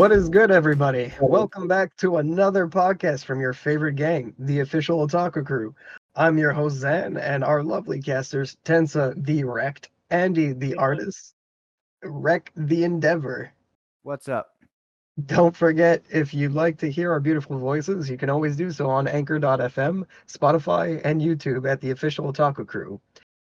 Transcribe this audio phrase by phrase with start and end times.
[0.00, 1.12] What is good, everybody?
[1.20, 5.74] Welcome back to another podcast from your favorite gang, the official Otaku Crew.
[6.16, 11.34] I'm your host, Zan, and our lovely casters, Tensa the Wrecked, Andy the Artist,
[12.02, 13.52] Wreck the Endeavor.
[14.02, 14.54] What's up?
[15.26, 18.88] Don't forget, if you'd like to hear our beautiful voices, you can always do so
[18.88, 22.98] on Anchor.fm, Spotify, and YouTube at the official Otaku Crew.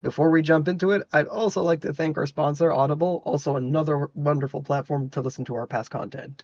[0.02, 4.08] Before we jump into it, I'd also like to thank our sponsor, Audible, also another
[4.14, 6.42] wonderful platform to listen to our past content.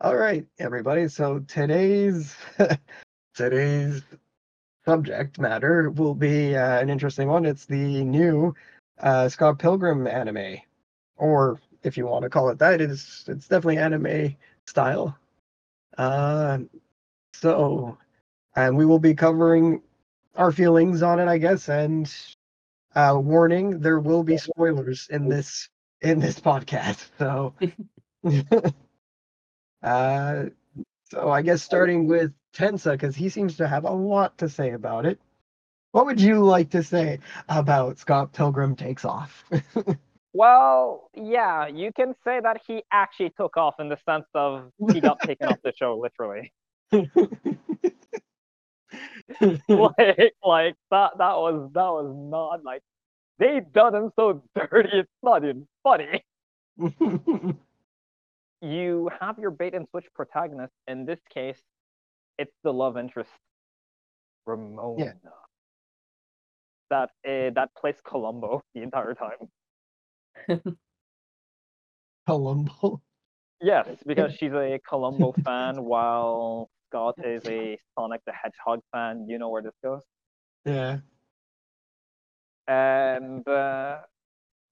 [0.00, 1.08] All right, everybody.
[1.08, 2.36] So today's
[3.34, 4.02] today's
[4.84, 7.46] subject matter will be uh, an interesting one.
[7.46, 8.54] It's the new
[9.00, 10.58] uh, Scott Pilgrim anime,
[11.16, 15.16] or if you want to call it that, it's it's definitely anime style.
[15.96, 16.58] Uh,
[17.32, 17.96] so,
[18.54, 19.80] and we will be covering
[20.36, 21.68] our feelings on it, I guess.
[21.68, 22.12] And
[22.94, 25.68] uh, warning: there will be spoilers in this
[26.00, 27.08] in this podcast.
[27.18, 27.54] So,
[29.82, 30.44] uh,
[31.10, 34.70] so I guess starting with Tensa, because he seems to have a lot to say
[34.70, 35.18] about it.
[35.92, 39.44] What would you like to say about Scott Pilgrim Takes Off?
[40.34, 45.00] Well, yeah, you can say that he actually took off in the sense of he
[45.00, 46.52] got taken off the show, literally.
[49.68, 52.82] like, like that that was that was not like
[53.38, 54.98] they done him so dirty.
[54.98, 56.24] It's not even funny.
[58.60, 60.72] you have your bait and switch protagonist.
[60.86, 61.60] In this case,
[62.38, 63.30] it's the love interest,
[64.46, 65.04] Ramona.
[65.04, 65.12] Yeah.
[66.90, 70.68] That uh, that plays Columbo the entire time.
[72.26, 73.00] Columbo.
[73.60, 79.26] Yes, because she's a Columbo fan, while Scott is a Sonic the Hedgehog fan.
[79.26, 80.02] You know where this goes.
[80.66, 80.98] Yeah.
[82.68, 83.98] and uh,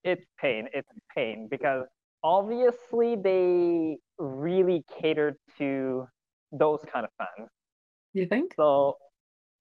[0.04, 0.68] it's pain.
[0.74, 1.86] It's pain because
[2.22, 6.06] obviously they really catered to
[6.52, 7.48] those kind of fans.
[8.12, 8.52] You think?
[8.54, 8.98] So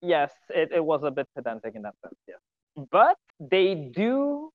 [0.02, 2.40] yes, it, it was a bit pedantic in that sense, yes.
[2.92, 4.50] But they do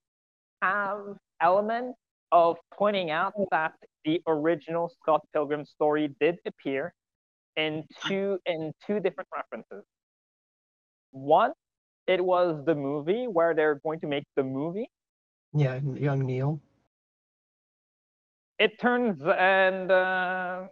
[0.61, 1.99] have elements
[2.33, 3.73] of pointing out that
[4.05, 6.93] the original Scott Pilgrim story did appear
[7.57, 9.85] in two in two different references.
[11.13, 11.53] One,
[12.07, 14.89] it was the movie where they're going to make the movie.
[15.53, 16.61] Yeah, young Neil.
[18.59, 20.63] It turns and uh,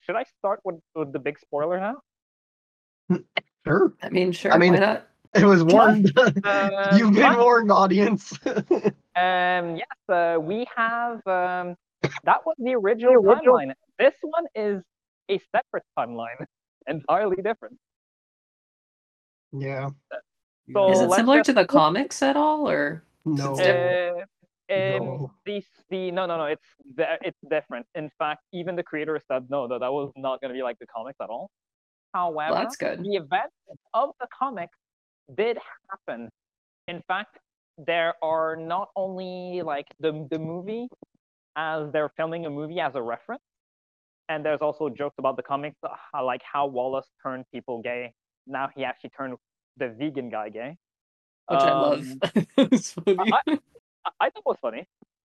[0.00, 3.18] should I start with, with the big spoiler now?
[3.66, 3.92] Sure.
[4.02, 4.52] I mean, sure.
[4.52, 5.08] I mean- why not?
[5.34, 6.12] It was warned.
[6.44, 7.38] Uh, You've been fine.
[7.38, 8.38] warned, audience.
[9.16, 11.24] Um, yes, uh, we have.
[11.26, 11.76] Um,
[12.24, 13.72] that was the original timeline.
[13.96, 14.82] This one is
[15.30, 16.44] a separate timeline,
[16.86, 17.76] entirely different.
[19.52, 19.88] yeah.
[20.72, 23.54] So Is it similar just- to the comics at all, or No.
[23.56, 24.22] Uh,
[24.72, 25.30] um, No.
[25.44, 26.64] the, the no no no it's
[27.22, 27.86] it's different.
[27.94, 30.78] In fact, even the creator said no that that was not going to be like
[30.78, 31.50] the comics at all.
[32.14, 33.02] However, well, that's good.
[33.04, 33.54] the events
[33.92, 34.76] of the comics
[35.36, 35.58] did
[35.90, 36.30] happen.
[36.88, 37.38] In fact,
[37.76, 40.88] there are not only like the the movie
[41.56, 43.42] as they're filming a movie as a reference,
[44.28, 48.12] and there's also jokes about the comics, uh, how, like how Wallace turned people gay.
[48.46, 49.36] Now he actually turned
[49.76, 50.76] the vegan guy gay,
[51.48, 52.04] Which I love.
[52.22, 53.32] Um, funny.
[53.46, 53.58] I,
[54.20, 54.86] I thought was funny.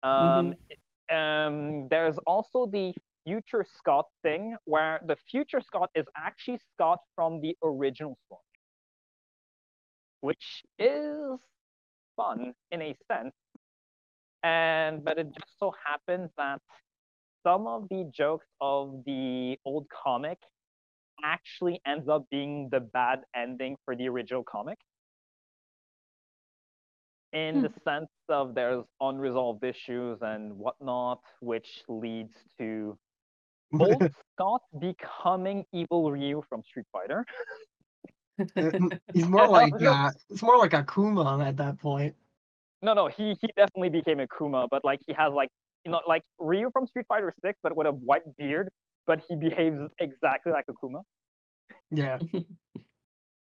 [0.03, 2.93] Um, it- um, there's also the
[3.25, 8.41] future Scott thing where the future Scott is actually Scott from the original story,
[10.21, 11.39] which is
[12.17, 13.35] fun in a sense.
[14.43, 16.61] And but it just so happens that
[17.47, 20.39] some of the jokes of the old comic
[21.25, 24.79] actually ends up being the bad ending for the original comic
[27.33, 27.63] in Hmm.
[27.63, 32.97] the sense of there's unresolved issues and whatnot, which leads to
[33.79, 34.05] old
[34.35, 37.25] Scott becoming evil Ryu from Street Fighter.
[39.13, 42.15] He's more like uh, it's more like Akuma at that point.
[42.83, 45.51] No, no, he he definitely became Akuma, but like he has like
[45.87, 48.69] you know like Ryu from Street Fighter Six, but with a white beard,
[49.07, 51.03] but he behaves exactly like Akuma.
[51.91, 52.19] Yeah.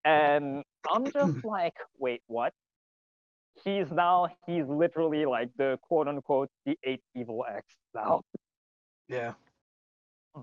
[0.03, 2.53] And I'm just like, wait, what?
[3.63, 8.21] He's now he's literally like the quote unquote the eighth evil X now.
[9.07, 9.33] Yeah.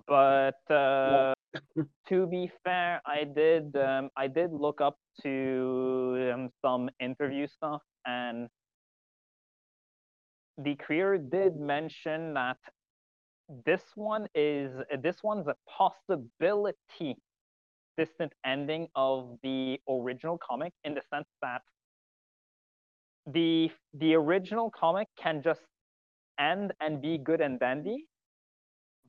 [0.06, 1.34] but uh,
[2.08, 7.82] to be fair, I did um, I did look up to um, some interview stuff,
[8.06, 8.48] and
[10.58, 12.56] the creator did mention that
[13.64, 14.72] this one is
[15.02, 17.16] this one's a possibility
[17.96, 21.62] distant ending of the original comic in the sense that
[23.26, 25.62] the the original comic can just
[26.38, 28.06] end and be good and dandy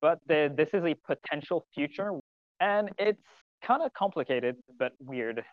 [0.01, 2.11] but the, this is a potential future,
[2.59, 3.21] and it's
[3.63, 5.43] kind of complicated but weird.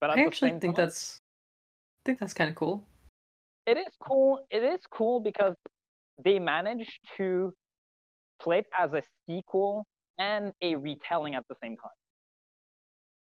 [0.00, 1.20] But I actually think time, that's
[2.04, 2.84] I think that's kind of cool.
[3.66, 4.40] It is cool.
[4.50, 5.54] It is cool because
[6.24, 7.52] they managed to
[8.40, 9.86] play it as a sequel
[10.18, 11.90] and a retelling at the same time.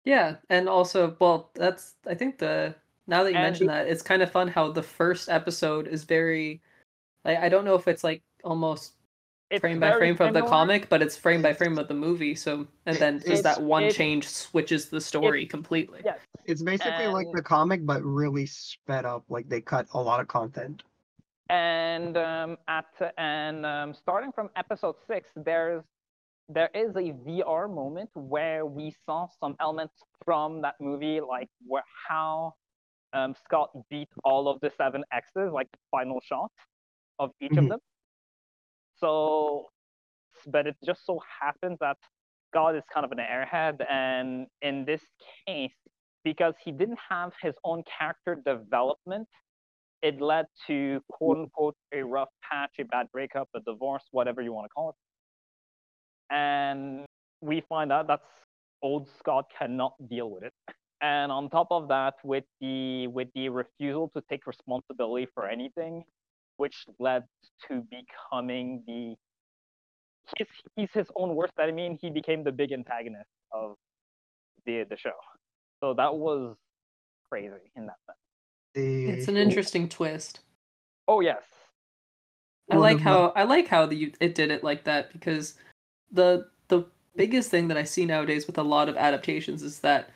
[0.06, 2.76] Yeah, and also, well, that's I think the
[3.08, 6.04] now that you And mention that, it's kind of fun how the first episode is
[6.04, 6.62] very
[7.26, 8.94] I, I don't know if it's like almost
[9.50, 11.94] It's frame by very frame from the comic, but it's frame by frame of the
[11.96, 12.36] movie.
[12.36, 16.02] So and then it's- just that one it- change switches the story completely.
[16.06, 19.24] Yes, It's basically like the comic, but really sped up.
[19.30, 20.84] Like they cut a lot of content.
[21.50, 22.86] and um, at
[23.18, 25.84] and um, starting from episode six, there's
[26.48, 31.84] there is a VR moment where we saw some elements from that movie, like where
[32.08, 32.54] how
[33.14, 36.52] um, Scott beat all of the seven X's, like the final shot
[37.18, 37.70] of each of Mhm.
[37.70, 37.80] them.
[39.00, 39.68] So,
[40.48, 41.98] but it just so happens that
[42.50, 45.02] Scott is kind of an airhead, and in this
[45.48, 45.74] case,
[46.24, 49.28] because he didn't have his own character development,
[50.02, 51.44] it led to quote mm.
[51.44, 54.96] unquote a rough patch, a bad breakup, a divorce, whatever you want to call it.
[56.34, 57.06] And
[57.42, 58.22] we find out that
[58.82, 60.54] old Scott cannot deal with it.
[61.02, 66.04] And on top of that, with the with the refusal to take responsibility for anything,
[66.60, 67.24] which led
[67.68, 69.16] to becoming the
[70.38, 73.76] he's he's his own worst enemy, and he became the big antagonist of
[74.66, 75.18] the the show.
[75.82, 76.58] So that was
[77.32, 78.18] crazy in that sense.
[78.76, 80.42] It's an interesting twist.
[81.08, 81.42] Oh yes,
[82.70, 85.12] I One like of my- how I like how the it did it like that
[85.14, 85.56] because
[86.12, 86.84] the the
[87.16, 90.10] biggest thing that I see nowadays with a lot of adaptations is that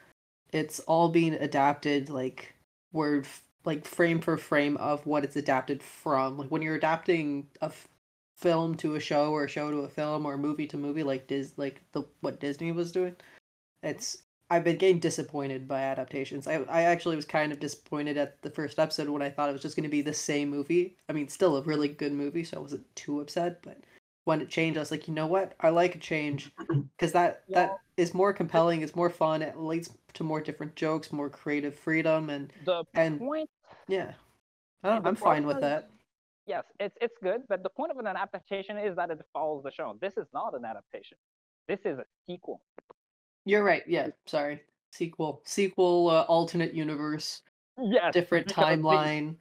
[0.52, 2.54] it's all being adapted like
[2.92, 6.38] word f- like frame for frame of what it's adapted from.
[6.38, 7.88] Like when you're adapting a f-
[8.38, 11.04] film to a show or a show to a film or a movie to movie
[11.04, 13.16] like Dis like the what Disney was doing,
[13.84, 16.48] it's I've been getting disappointed by adaptations.
[16.48, 19.54] I I actually was kind of disappointed at the first episode when I thought it
[19.54, 20.98] was just going to be the same movie.
[21.10, 23.62] I mean, still a really good movie, so I wasn't too upset.
[23.64, 23.80] But
[24.26, 25.54] when it changed, I was like, you know what?
[25.60, 26.52] I like a change
[26.98, 27.68] because that Yeah.
[27.68, 28.82] that is more compelling.
[28.82, 29.42] It's more fun.
[29.42, 33.50] It leads to more different jokes, more creative freedom, and the And- point
[33.88, 34.14] yeah,
[34.84, 35.90] I the I'm fine with is- that.
[36.46, 39.72] yes, it's it's good, but the point of an adaptation is that it follows the
[39.72, 39.98] show.
[40.02, 41.18] This is not an adaptation.
[41.68, 42.62] This is a sequel.
[43.46, 43.84] You're right.
[43.88, 44.62] Yeah, sorry.
[44.92, 47.42] Sequel, sequel, uh, alternate universe,
[47.82, 49.36] Yes, different because they- timeline.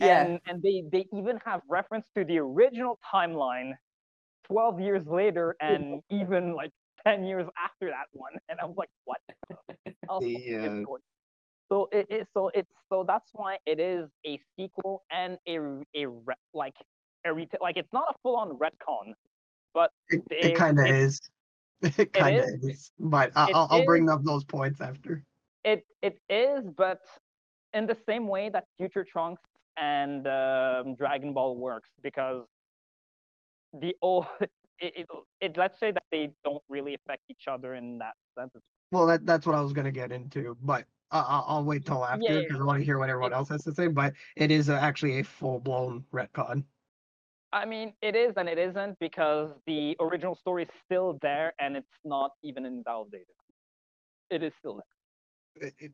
[0.00, 3.74] Yeah, and and they they even have reference to the original timeline
[4.50, 6.70] 12 years later and even like
[7.06, 9.18] 10 years after that one and i'm like what
[10.08, 11.02] How The, fucking is going-
[11.70, 15.56] so it is so it's so that's why it is a sequel and a
[15.94, 16.74] a re- like
[17.24, 19.12] a reta- like it's not a full-on retcon
[19.72, 21.20] but It, it kind of is
[21.82, 22.64] It kind of is.
[22.64, 22.90] is.
[22.98, 25.22] But I, I'll, I'll bring up those points after.
[25.64, 27.00] it it is but
[27.72, 29.42] in the same way that future trunks
[29.78, 32.44] and um, dragon ball works because
[33.72, 34.50] the old it,
[34.80, 35.06] it,
[35.40, 38.52] it let's say that they don't really affect each other in that sense
[38.92, 42.32] Well, that, that's what I was gonna get into, but I'll, I'll wait till after
[42.34, 43.88] yeah, because I want to hear what everyone else has to say.
[43.88, 46.64] But it is actually a full blown retcon.
[47.52, 51.76] i mean it is and it isn't because the original story is still there and
[51.76, 53.26] it's not even invalidated
[54.30, 55.92] it is still there It, it,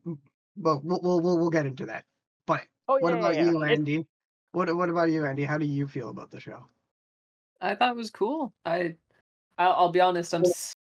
[0.57, 2.05] but we'll, we'll we'll we'll get into that.
[2.45, 3.51] But oh what yeah, about yeah, yeah.
[3.51, 4.07] you, Andy?
[4.51, 5.45] What what about you, Andy?
[5.45, 6.65] How do you feel about the show?
[7.61, 8.53] I thought it was cool.
[8.65, 8.95] I,
[9.57, 10.45] I'll, I'll be honest, I'm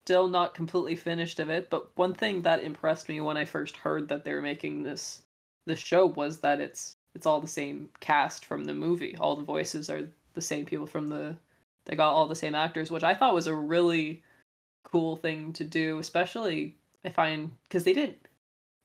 [0.05, 1.69] still not completely finished of it.
[1.69, 5.21] But one thing that impressed me when I first heard that they were making this
[5.65, 9.17] this show was that it's it's all the same cast from the movie.
[9.19, 11.35] All the voices are the same people from the.
[11.85, 14.23] They got all the same actors, which I thought was a really
[14.83, 15.99] cool thing to do.
[15.99, 18.27] Especially I find because they didn't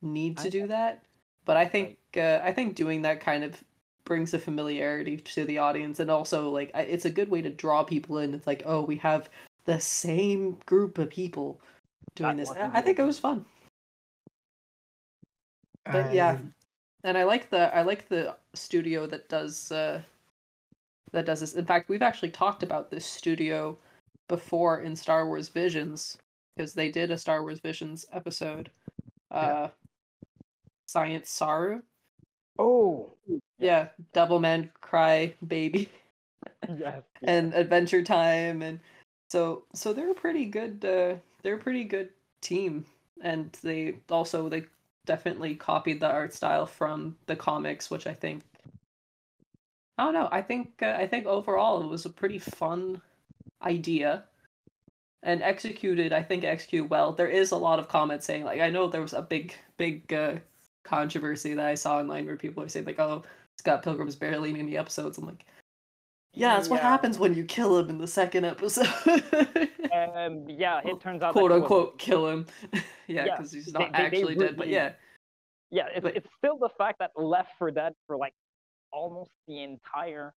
[0.02, 1.02] need to do that,
[1.44, 3.62] but I think uh, I think doing that kind of
[4.04, 7.82] brings a familiarity to the audience and also like it's a good way to draw
[7.82, 8.34] people in.
[8.34, 9.28] It's like oh we have
[9.64, 11.60] the same group of people
[12.14, 13.44] doing That this i I think it was fun.
[15.84, 16.36] But yeah.
[16.36, 16.52] And
[17.04, 20.00] and i like the i like the studio that does uh
[21.12, 21.54] that does this.
[21.54, 23.76] In fact we've actually talked about this studio
[24.28, 26.16] before in star wars visions
[26.56, 28.70] because they did a star wars visions episode
[29.30, 29.68] uh
[30.86, 31.82] Science SARU.
[32.58, 33.14] Oh
[33.62, 33.88] yeah.
[34.12, 35.88] Double man cry baby.
[36.68, 38.80] Yes and Adventure Time and
[39.30, 42.84] so so they're a pretty good uh they're a pretty good team.
[43.22, 44.64] And they also they
[45.06, 48.42] definitely copied the art style from the comics which I think
[49.98, 53.00] I don't know I think uh, I think overall it was a pretty fun
[53.62, 54.24] idea
[55.22, 57.12] and executed I think execute well.
[57.12, 60.12] There is a lot of comments saying like I know there was a big big
[60.12, 60.34] uh,
[60.84, 63.22] controversy that I saw online where people are saying like oh
[63.58, 65.18] Scott Pilgrim's barely in any episodes.
[65.18, 65.44] I'm like
[66.34, 66.88] yeah, that's what Yeah.
[66.88, 68.88] happens when you kill him in the second episode.
[69.92, 72.46] Um, yeah, it turns out quote unquote kill him.
[72.72, 74.56] yeah, Yeah, because he's they- not they- they actually dead.
[74.56, 74.92] But yeah,
[75.70, 78.32] yeah, it's, But- it's still the fact that Left for Dead for like
[78.90, 80.32] almost the entire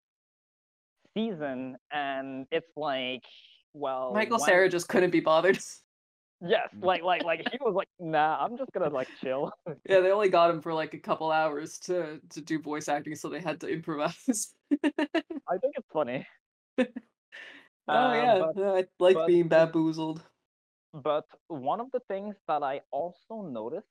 [1.17, 3.23] season, and it's like,
[3.75, 5.59] well, Michael when- Cera just couldn't be bothered.
[6.45, 9.53] Yes, like like like he was like, nah, I'm just gonna like chill.
[9.89, 13.15] yeah, they only got him for like a couple hours to to do voice acting,
[13.15, 14.53] so they had to improvise.
[14.85, 16.27] I think it's funny.
[16.81, 16.85] oh
[17.89, 20.23] Uh, yeah, but- I like but being bamboozled.
[20.93, 23.87] But one of the things that I also noticed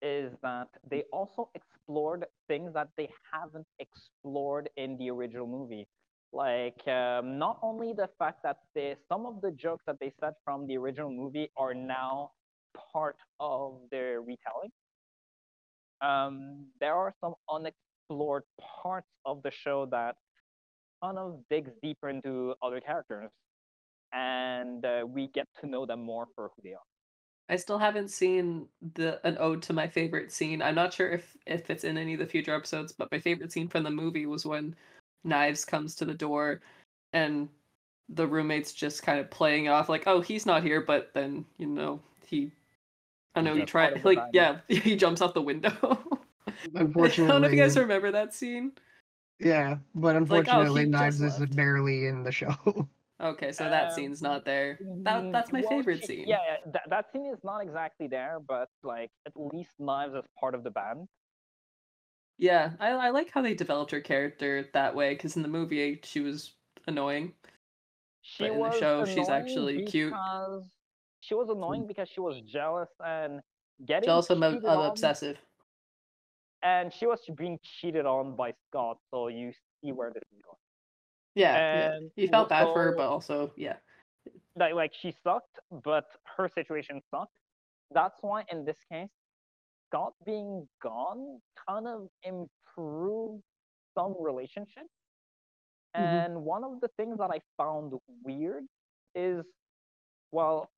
[0.00, 5.86] is that they also explored things that they haven't explored in the original movie.
[6.32, 10.32] Like um, not only the fact that they, some of the jokes that they said
[10.44, 12.30] from the original movie are now
[12.92, 14.70] part of their retelling.
[16.00, 18.44] Um, there are some unexplored
[18.82, 20.16] parts of the show that
[21.02, 23.30] kind of digs deeper into other characters
[24.12, 26.86] and uh, we get to know them more for who they are.
[27.48, 30.62] I still haven't seen the an ode to my favorite scene.
[30.62, 33.52] I'm not sure if if it's in any of the future episodes, but my favorite
[33.52, 34.74] scene from the movie was when
[35.24, 36.60] Knives comes to the door
[37.12, 37.48] and
[38.08, 41.44] the roommates just kind of playing it off like, "Oh, he's not here," but then,
[41.58, 42.52] you know, he
[43.34, 45.70] I know he Just tried like yeah, he jumps out the window.
[46.74, 47.24] Unfortunately.
[47.24, 48.72] I don't know if you guys remember that scene.
[49.38, 51.56] yeah, but like, oh, unfortunately, Knives is left.
[51.56, 52.54] barely in the show.
[53.22, 54.80] Okay, so that Um, scene's not there.
[55.04, 56.24] That Mm, that's my well, favorite scene.
[56.26, 60.24] Yeah, yeah that, that scene is not exactly there, but like at least Knives is
[60.40, 61.06] part of the band.
[62.38, 66.00] Yeah, I I like how they developed her character that way because in the movie
[66.02, 66.52] she was
[66.86, 67.34] annoying.
[68.22, 70.14] She But in the show, she's actually cute.
[71.20, 71.88] She was annoying mm.
[71.88, 73.40] because she was jealous and
[73.86, 75.38] getting Jealous ob- on, obsessive.
[76.62, 78.98] and she was being cheated on by Scott.
[79.10, 80.56] So you see where this is going.
[81.34, 81.92] Yeah, yeah.
[81.96, 83.76] And He felt bad for her, but also yeah.
[84.56, 86.04] like like she sucked, but
[86.36, 87.36] her situation sucked.
[87.92, 89.08] That's why in this case,
[89.92, 93.42] Scott being gone kind of improved
[93.96, 94.86] some relationship.
[95.94, 96.26] Mhm.
[96.26, 97.92] And one of the things that I found
[98.24, 98.64] weird
[99.14, 99.44] is,
[100.32, 100.70] well,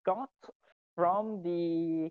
[0.00, 0.30] Scott
[0.96, 2.10] from the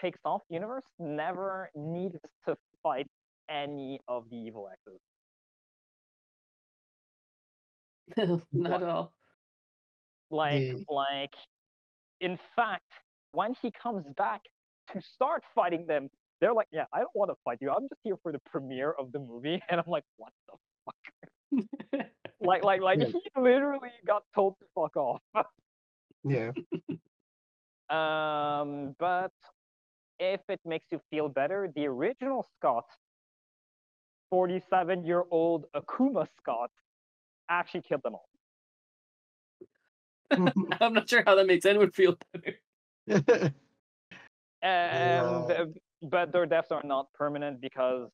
[0.00, 3.08] Takes Off universe never needs to fight
[3.48, 5.00] any of the evil exes.
[8.52, 9.12] Not at all.
[10.30, 10.74] like Yeah.
[10.88, 11.34] like
[12.20, 12.86] in fact
[13.32, 14.42] when he comes back
[14.92, 16.08] to start fighting them
[16.40, 18.92] they're like yeah i don't want to fight you i'm just here for the premiere
[18.98, 20.54] of the movie and i'm like what the
[20.84, 22.06] fuck
[22.40, 23.06] like like like Yeah.
[23.06, 25.20] he literally got told to fuck off
[26.24, 26.52] Yeah.
[27.90, 29.32] um but
[30.18, 32.84] if it makes you feel better the original scott
[34.30, 36.70] 47 year old akuma scott
[37.48, 38.28] actually killed them all
[40.80, 43.52] I'm not sure how that makes anyone feel better.
[44.62, 45.64] And Yeah.
[46.02, 48.10] but their deaths are not permanent because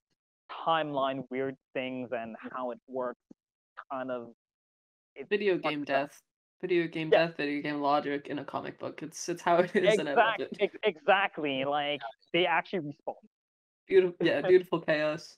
[0.51, 3.21] timeline weird things and how it works
[3.91, 4.33] kind of
[5.15, 5.87] it Video fucks game up.
[5.87, 6.23] death.
[6.61, 7.27] Video game Yeah.
[7.27, 9.03] death, video game logic in a comic book.
[9.03, 10.57] It's it's how it is and I it.
[10.61, 12.01] ex- exactly like
[12.33, 13.15] they actually respawn
[13.87, 15.37] Beautiful yeah, beautiful chaos.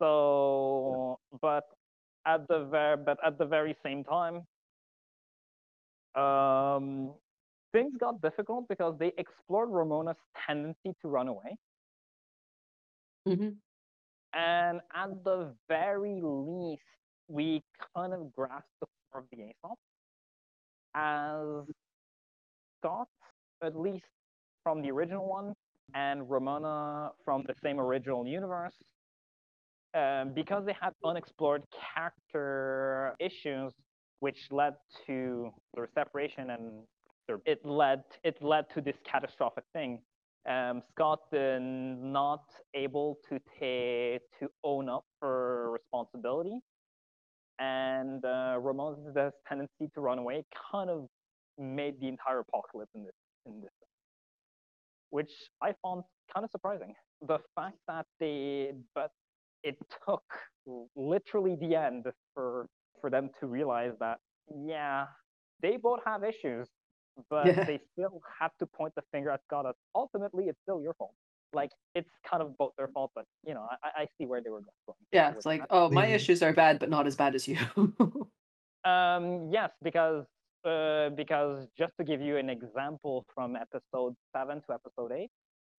[0.00, 1.64] so but
[2.26, 4.36] at the very but at the very same time
[6.16, 7.14] um
[7.74, 10.16] things got difficult because they explored ramona's
[10.46, 11.58] tendency to run away.
[13.26, 13.50] Hmm
[14.34, 16.82] And at the very least,
[17.28, 17.62] we
[17.96, 19.78] kind of grasp the core of the Aesop
[20.94, 21.66] as
[22.80, 23.08] Scott,
[23.62, 24.04] at least
[24.62, 25.54] from the original one,
[25.94, 28.74] and Ramona from the same original universe,
[29.94, 31.64] um, because they had unexplored
[31.94, 33.72] character issues,
[34.20, 34.74] which led
[35.06, 36.86] to their separation and
[37.46, 40.00] it led it led to this catastrophic thing.
[40.48, 46.60] Um, Scott uh, not able to to own up for responsibility,
[47.58, 49.16] and uh, Ramon's
[49.48, 51.08] tendency to run away kind of
[51.58, 53.14] made the entire apocalypse in this
[53.46, 53.70] in this,
[55.10, 56.02] which I found
[56.32, 56.94] kind of surprising.
[57.26, 59.10] The fact that they, but
[59.62, 60.22] it took
[60.94, 62.04] literally the end
[62.34, 62.66] for
[63.00, 64.18] for them to realize that
[64.66, 65.06] yeah,
[65.62, 66.68] they both have issues,
[67.30, 67.64] but Yeah.
[67.64, 71.14] they still have to point the finger at Scott as ultimately it's still your fault.
[71.52, 74.50] Like it's kind of both their fault, but you know, I, I see where they
[74.50, 74.96] were going.
[75.12, 75.68] Yeah, with it's like, that.
[75.70, 76.14] oh, my Mhm.
[76.14, 77.56] issues are bad, but not as bad as you.
[78.84, 80.26] Um, yes, because
[80.66, 85.30] uh, because just to give you an example from episode seven to episode eight,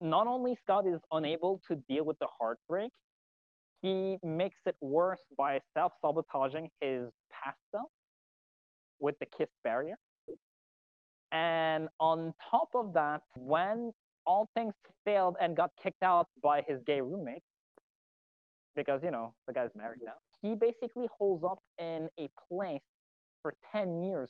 [0.01, 2.91] not only Scott is unable to deal with the heartbreak,
[3.83, 7.89] he makes it worse by self-sabotaging his past self
[8.99, 9.97] with the kiss barrier.
[11.35, 13.91] And on top of that, when
[14.25, 14.73] all things
[15.03, 17.43] failed and got kicked out by his gay roommate,
[18.73, 22.81] because you know the guy's married now, he basically holds up in a place
[23.41, 24.29] for 10 years.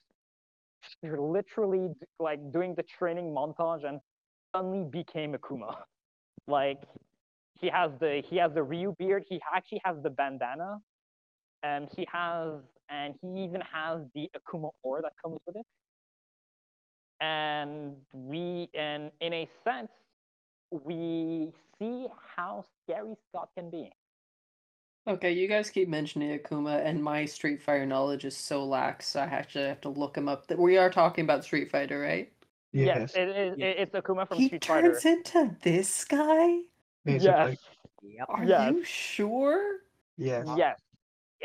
[1.03, 3.99] You're literally like doing the training montage and
[4.55, 5.75] suddenly became Akuma.
[6.47, 6.83] Like
[7.59, 10.77] he has the he has the Ryu beard, he actually has the bandana,
[11.63, 15.65] and he has and he even has the Akuma ore that comes with it.
[17.21, 19.91] And we and in a sense,
[20.71, 23.91] we see how scary Scott can be.
[25.07, 29.15] Okay, you guys keep mentioning Akuma, and my Street Fighter knowledge is so lax.
[29.15, 30.47] I actually have to look him up.
[30.47, 32.31] That we are talking about Street Fighter, right?
[32.73, 33.65] Yes, Yes, it, it, Yeah.
[33.67, 34.91] it's Akuma from he Street Fighter.
[34.93, 36.59] turns into this guy.
[37.05, 37.27] basically.
[37.27, 37.57] Yes,
[38.01, 38.25] Yep.
[38.29, 38.73] Are Yes.
[38.73, 39.77] you sure?
[40.17, 40.47] Yes.
[40.57, 40.79] yes.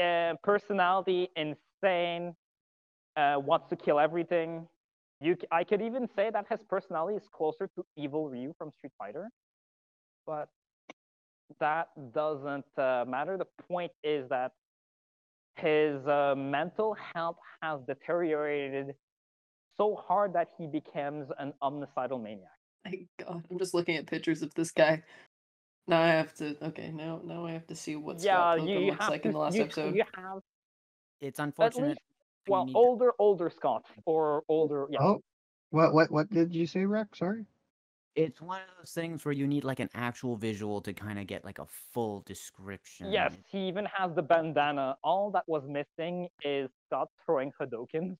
[0.01, 2.35] Uh, personality insane.
[3.17, 4.67] Uh, wants to kill everything.
[5.21, 8.71] You, c- I could even say that his personality is closer to Evil Ryu from
[8.79, 9.29] Street Fighter,
[10.27, 10.49] but
[11.59, 13.37] that doesn't uh, matter.
[13.37, 14.53] The point is that
[15.57, 18.95] his uh, mental health has deteriorated
[19.77, 22.49] so hard that he becomes an omnicidal maniac.
[22.85, 25.03] My God, I'm just looking at pictures of this guy.
[25.87, 26.57] Now I have to.
[26.69, 29.11] Okay, now now I have to see what yeah, Scott you, Pilgrim you looks have
[29.11, 29.97] like to, in the last you, episode.
[29.97, 30.41] You have
[31.21, 31.99] It's unfortunate.
[32.41, 34.99] Least you well need older older Scott or older yeah.
[35.01, 35.23] Oh,
[35.71, 37.19] what what what did you say, Rex?
[37.19, 37.47] Sorry.
[38.17, 41.29] It's one of those things where you need like an actual visual to kind of
[41.29, 43.13] get like a full description.
[43.13, 44.97] Yes, he even has the bandana.
[45.05, 48.17] All that was missing is Scott throwing Hadokens.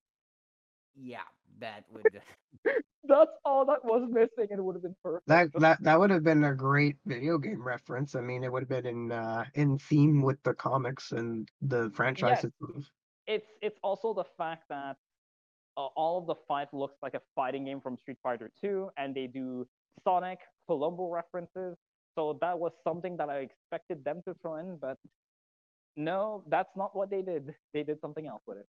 [0.95, 1.19] Yeah,
[1.59, 2.21] that would.
[3.05, 4.49] That's all that was missing.
[4.51, 5.27] It would have been perfect.
[5.27, 8.15] That that that would have been a great video game reference.
[8.15, 11.91] I mean, it would have been in uh, in theme with the comics and the
[11.95, 12.85] franchise itself.
[13.31, 14.97] It's it's also the fact that
[15.77, 19.15] uh, all of the fight looks like a fighting game from Street Fighter 2, and
[19.15, 19.67] they do
[20.03, 21.77] Sonic, Columbo references.
[22.17, 24.99] So that was something that I expected them to throw in, but
[25.97, 27.55] no, that's not what they did.
[27.73, 28.67] They did something else with it.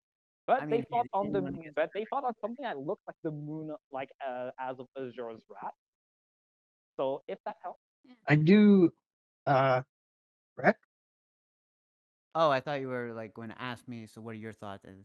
[0.47, 2.63] But I they mean, fought yeah, on the anyone gets- but they fought on something
[2.63, 5.73] that looked like the moon, like uh, as of Azura's rat.
[6.99, 7.81] So if that helps,
[8.29, 8.93] I do.
[9.47, 9.83] Uh,
[10.57, 10.79] Rex.
[12.35, 14.07] Oh, I thought you were like going to ask me.
[14.07, 14.85] So, what are your thoughts?
[14.85, 15.05] And-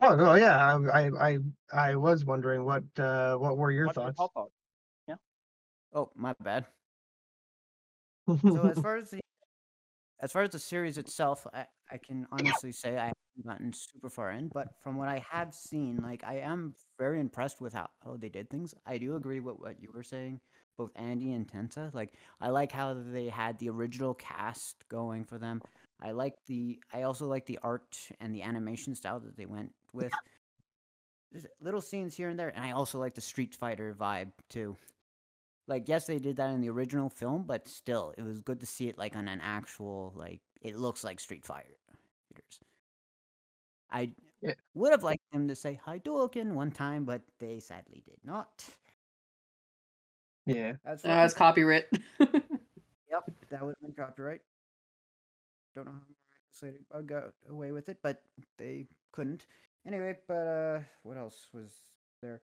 [0.00, 0.56] Oh no, yeah.
[0.92, 1.38] I I I,
[1.72, 4.18] I was wondering what uh, what were your what's thoughts?
[4.18, 4.48] hot dog?
[5.94, 6.66] Oh, my bad.
[8.26, 9.20] So as far as the
[10.20, 14.08] as far as the series itself, I, I can honestly say I haven't gotten super
[14.08, 17.88] far in, but from what I have seen, like I am very impressed with how,
[18.04, 18.72] how they did things.
[18.86, 20.40] I do agree with what you were saying,
[20.78, 21.92] both Andy and Tensa.
[21.92, 25.60] Like I like how they had the original cast going for them.
[26.02, 29.72] I like the I also like the art and the animation style that they went
[29.92, 30.12] with.
[31.30, 34.76] There's little scenes here and there, and I also like the Street Fighter vibe too
[35.68, 38.66] like yes they did that in the original film but still it was good to
[38.66, 41.76] see it like on an actual like it looks like street fighter
[43.90, 44.10] i
[44.40, 44.54] Yeah.
[44.74, 48.64] would have liked them to say hi, Hadouken one time but they sadly did not
[50.46, 50.72] yeah.
[50.84, 51.84] as Uh, it's copyright.
[52.20, 54.40] yep that would have been copyright
[55.74, 58.22] don't know how they got away with it but
[58.58, 59.46] they couldn't
[59.86, 61.70] anyway but uh what else was
[62.20, 62.40] there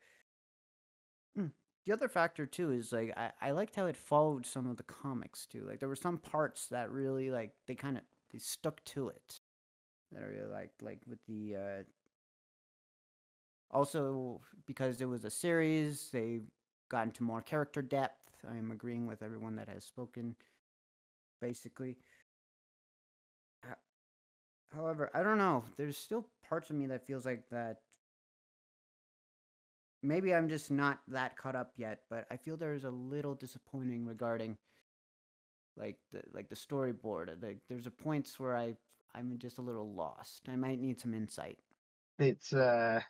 [1.36, 1.48] Hmm,
[1.86, 4.84] the other factor too is like I, I liked how it followed some of the
[4.84, 5.66] comics too.
[5.68, 9.40] Like there were some parts that really like they kind of they stuck to it.
[10.12, 11.84] That I really liked, like with the uh
[13.72, 16.42] also because it was a series, they
[16.90, 18.16] got into more character depth.
[18.50, 20.36] I'm agreeing with everyone that has spoken.
[21.42, 21.96] Basically,
[24.74, 25.66] however, I don't know.
[25.78, 27.78] There's still parts of me that feels like that
[30.02, 34.06] maybe I'm just not that caught up yet, but I feel there's a little disappointing
[34.06, 34.58] regarding
[35.78, 37.30] like the like the storyboard.
[37.42, 38.76] Like there's a points where I
[39.16, 40.44] I'm just a little lost.
[40.48, 41.58] I might need some insight.
[42.18, 43.02] It's uh,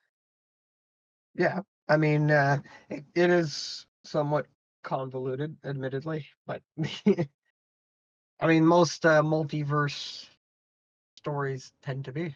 [1.35, 1.61] yeah.
[1.87, 4.45] I mean, uh, it, it is somewhat
[4.83, 6.61] convoluted, admittedly, but
[8.39, 10.27] I mean, most uh, multiverse
[11.19, 12.33] stories tend to be.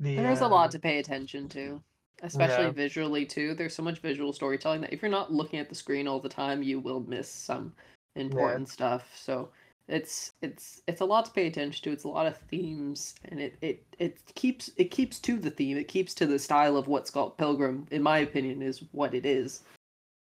[0.00, 1.82] The, There's a uh, lot to pay attention to,
[2.22, 2.72] especially Yeah.
[2.72, 3.54] visually too.
[3.54, 6.28] There's so much visual storytelling that if you're not looking at the screen all the
[6.28, 7.72] time, you will miss some
[8.16, 9.10] important stuff.
[9.16, 9.50] So
[9.88, 11.92] it's it's it's a lot to pay attention to.
[11.92, 15.78] It's a lot of themes, and it it it keeps it keeps to the theme.
[15.78, 19.24] It keeps to the style of what Scott Pilgrim, in my opinion, is what it
[19.24, 19.62] is.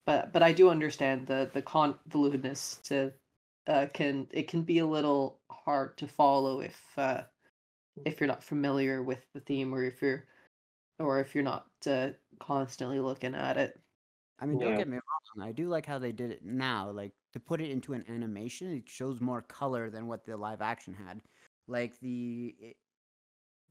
[0.06, 3.12] But but I do understand the the convolutedness to
[3.68, 7.22] uh, can it can be a little hard to follow if uh,
[8.06, 10.26] if you're not familiar with the theme or if you're
[11.00, 13.80] or if you're not uh, constantly looking at it.
[14.40, 15.48] I mean, don't get me wrong.
[15.48, 16.90] I do like how they did it now.
[16.92, 20.62] Like to put it into an animation, it shows more color than what the live
[20.62, 21.22] action had.
[21.68, 22.78] Like the it,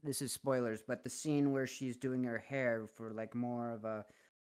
[0.03, 3.85] this is spoilers, but the scene where she's doing her hair for like more of
[3.85, 4.05] a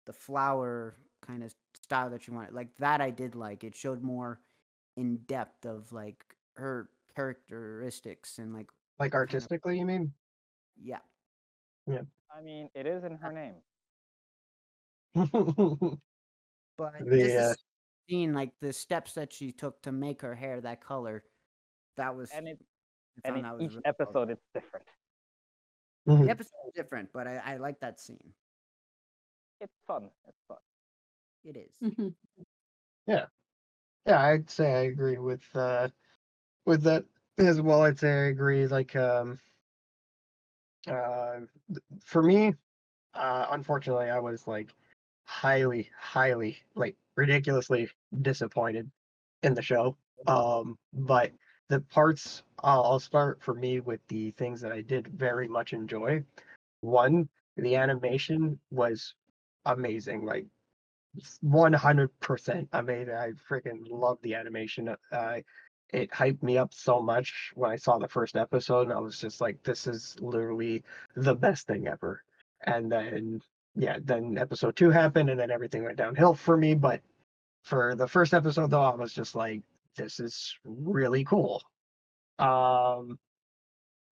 [0.07, 3.65] the flower kind of style that she wanted, like that I did like.
[3.65, 4.41] It showed more
[4.97, 10.15] in depth of like her characteristics and like Like artistically, you mean?
[10.77, 11.03] yeah.
[11.87, 13.63] Yeah i mean, it is in her name.
[16.77, 17.55] But The, just uh,
[18.07, 21.25] the scene, like the steps that she took to make her hair that color,
[21.97, 22.59] that was And it
[23.25, 24.87] and found in that was each really well episode it's different.
[26.23, 26.31] The Mhm.
[26.31, 28.35] episode is different, but I, I like that scene.
[29.61, 30.11] It's fun.
[30.27, 30.59] It's fun.
[31.45, 31.75] It is.
[31.81, 32.15] Mhm.
[33.07, 33.27] Yeah,
[34.07, 35.89] I'd say I agree with uh
[36.67, 37.05] with that
[37.39, 37.83] as well.
[37.83, 38.67] I'd say I agree.
[38.69, 39.41] Like um
[40.89, 41.41] uh
[42.05, 42.55] for me,
[43.15, 44.75] uh unfortunately I was like
[45.27, 47.91] highly, highly like ridiculously
[48.23, 48.91] disappointed
[49.43, 49.97] in the show.
[50.27, 51.33] Um but
[51.69, 55.73] the parts I'll, I'll start for me with the things that I did very much
[55.75, 56.25] enjoy.
[56.83, 59.15] One, the animation was
[59.67, 60.25] amazing.
[60.27, 60.47] Like
[61.45, 64.95] 100% I mean, I freaking love the animation.
[65.11, 65.41] Uh,
[65.93, 69.19] it hyped me up so much when I saw the first episode, and I was
[69.19, 70.83] just like, this is literally
[71.15, 72.23] the best thing ever.
[72.67, 73.41] And then,
[73.77, 76.75] yeah, then episode two happened, and then everything went downhill for me.
[76.75, 77.03] But
[77.65, 79.61] for the first episode, though, I was just like,
[79.97, 81.63] this is really cool.
[82.39, 83.19] Um,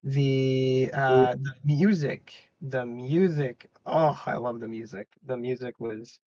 [0.05, 3.71] the uh, the music, the music.
[3.87, 5.09] Oh, I love the music.
[5.27, 6.19] The music was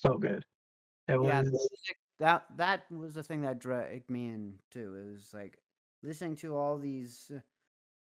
[0.00, 0.44] so good.
[1.08, 1.68] It Yeah, was the
[2.20, 4.94] that that was the thing that dragged me in too.
[4.96, 5.58] It was like
[6.02, 7.40] listening to all these uh,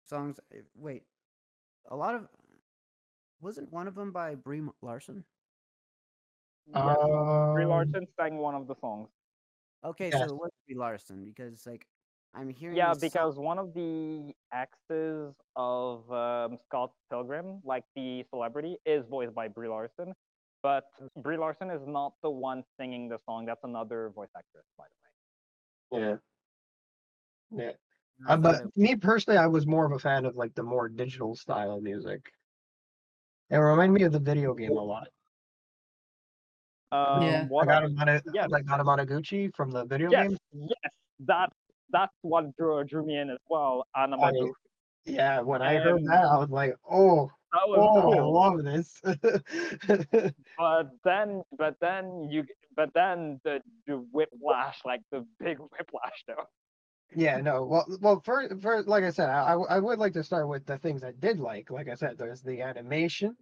[0.06, 0.39] songs.
[0.54, 1.04] uh, Wait,
[1.89, 2.28] a lot of
[3.41, 5.23] wasn't one of them by Brie M- Larson?
[6.73, 6.95] Yeah.
[7.54, 9.10] Brie um, Larson sang one of the songs.
[9.86, 10.19] Okay, yes.
[10.19, 11.86] so it was Brie Larson because like
[12.34, 12.78] I'm hearing.
[12.78, 18.78] Yeah, this song- because one of the exes of um, Scott Pilgrim, like the celebrity,
[18.86, 20.13] is voiced by Brie Larson.
[20.63, 20.86] But
[21.17, 23.46] Brie Larson is not the one singing the song.
[23.46, 24.86] That's another voice actress, by
[25.91, 26.10] the way.
[27.52, 27.65] Yeah.
[27.65, 27.72] Yeah.
[28.28, 31.36] Uh, but me personally, I was more of a fan of like the more digital
[31.36, 32.22] style music.
[33.50, 35.08] It reminded me of the video game a lot.
[36.91, 37.41] Um, Yeah.
[37.41, 38.50] I What got I- him out of yes.
[38.50, 40.38] like got him out of Gucci from the video yes, game.
[40.54, 41.54] yes, that
[41.91, 43.86] that's what drew, drew me in as well.
[43.96, 44.52] And I'm I- like,
[45.06, 48.63] Yeah, when I heard Um, that, I was like, oh, that was oh, I love
[48.63, 49.01] this.
[50.57, 52.43] But then, but then you,
[52.75, 56.45] but then the the whiplash, like the big whiplash, though.
[57.15, 57.63] Yeah, no.
[57.65, 60.77] Well, well, for for like I said, I, I would like to start with the
[60.77, 61.69] things I did like.
[61.71, 63.38] Like I said, there's the animation,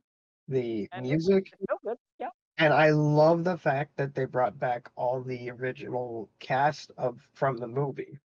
[0.47, 1.97] the And music, No good.
[2.19, 2.29] Yeah.
[2.57, 7.57] and I love the fact that they brought back all the original cast of from
[7.57, 8.19] the movie,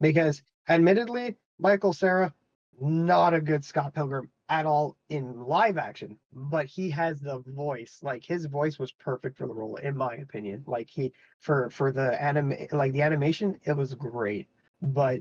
[0.00, 2.32] because admittedly, Michael Cera,
[2.80, 7.98] not a good Scott Pilgrim at all in live action, but he has the voice.
[8.02, 10.64] Like his voice was perfect for the role, in my opinion.
[10.66, 14.48] Like he for for the anime, like the animation, it was great
[14.80, 15.20] but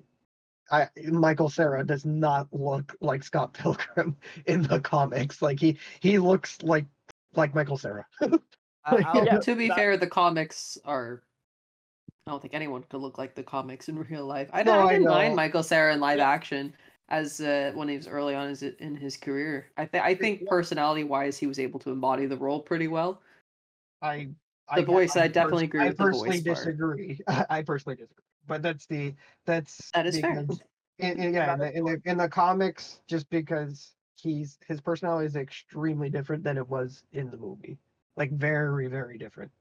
[0.70, 5.42] I Michael Cera does not look like Scott Pilgrim in the comics.
[5.42, 6.86] Like he he looks like
[7.36, 8.06] like Michael Cera.
[8.22, 8.30] I-
[8.86, 11.24] I'll- Yeah, to be that- fair, the comics are.
[12.26, 14.50] I don't think anyone could look like the comics in real life.
[14.52, 15.36] I, No, I I didn't mind know.
[15.38, 16.30] Michael Cera in live Yeah.
[16.30, 16.74] action
[17.10, 19.72] as uh, when he was early on his, in his career.
[19.78, 23.22] I think I think personality wise, he was able to embody the role pretty well.
[24.02, 24.30] I
[24.76, 27.20] The voice, I definitely pers- agree I with the personally disagree.
[27.28, 28.24] I personally disagree.
[28.46, 29.16] But that's the
[29.46, 30.46] that's That is fair.
[30.48, 30.62] because
[31.00, 35.26] in, in- yeah in the, in the in the comics just because he's his personality
[35.28, 37.80] is extremely different than it was in the movie.
[38.16, 39.52] Like very very different.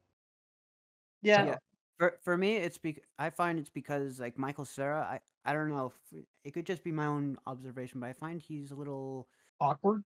[1.22, 1.58] Yeah, Yeah.
[1.98, 5.00] For for me, it's bec- I find it's because like Michael Cera.
[5.00, 5.92] I I don't know.
[6.12, 9.26] If, it could just be my own observation, but I find he's a little.
[9.58, 10.04] Awkward.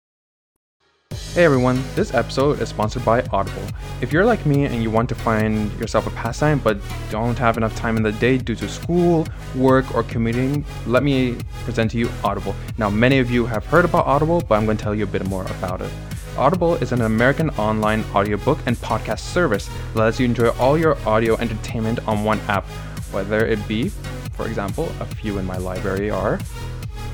[1.34, 3.62] Hey everyone, this episode is sponsored by Audible.
[4.00, 6.78] If you're like me and you want to find yourself a pastime but
[7.10, 11.36] don't have enough time in the day due to school, work, or commuting, let me
[11.64, 12.56] present to you Audible.
[12.78, 15.06] Now, many of you have heard about Audible, but I'm going to tell you a
[15.06, 15.92] bit more about it.
[16.38, 20.98] Audible is an American online audiobook and podcast service that lets you enjoy all your
[21.08, 22.66] audio entertainment on one app,
[23.10, 23.90] whether it be
[24.34, 26.38] For example, a few in my library are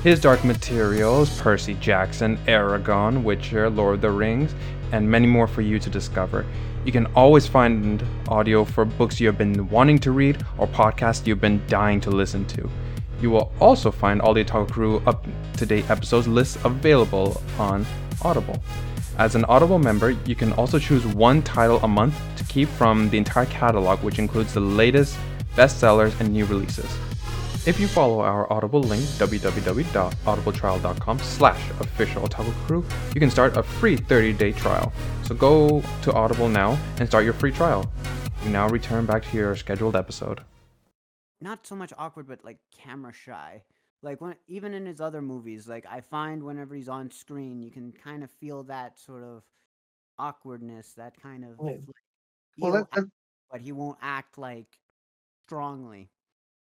[0.02, 4.56] His Dark Materials, Percy Jackson, Eragon, Witcher, Lord of the Rings,
[4.90, 6.44] and many more for you to discover.
[6.84, 11.24] You can always find audio for books you have been wanting to read or podcasts
[11.28, 12.68] you've been dying to listen to.
[13.20, 15.24] You will also find all the Otaku Crew up
[15.58, 17.86] to date episodes lists available on
[18.22, 18.60] Audible.
[19.18, 23.10] As an Audible member, you can also choose one title a month to keep from
[23.10, 25.18] the entire catalog, which includes the latest
[25.54, 26.90] bestsellers and new releases.
[27.66, 33.96] If you follow our Audible link, www.audibletrial.com slash official Crew, you can start a free
[33.96, 34.92] 30-day trial.
[35.24, 37.90] So go to Audible now and start your free trial.
[38.44, 40.40] You now return back to your scheduled episode.
[41.40, 43.62] Not so much awkward, but like camera shy.
[44.02, 47.70] Like when even in his other movies, like I find whenever he's on screen, you
[47.70, 49.42] can kind of feel that sort of
[50.18, 51.58] awkwardness, that kind of.
[51.60, 51.66] Yeah.
[51.66, 51.84] like,
[52.58, 53.08] Well, that, that, act,
[53.50, 54.66] but he won't act like
[55.46, 56.10] strongly.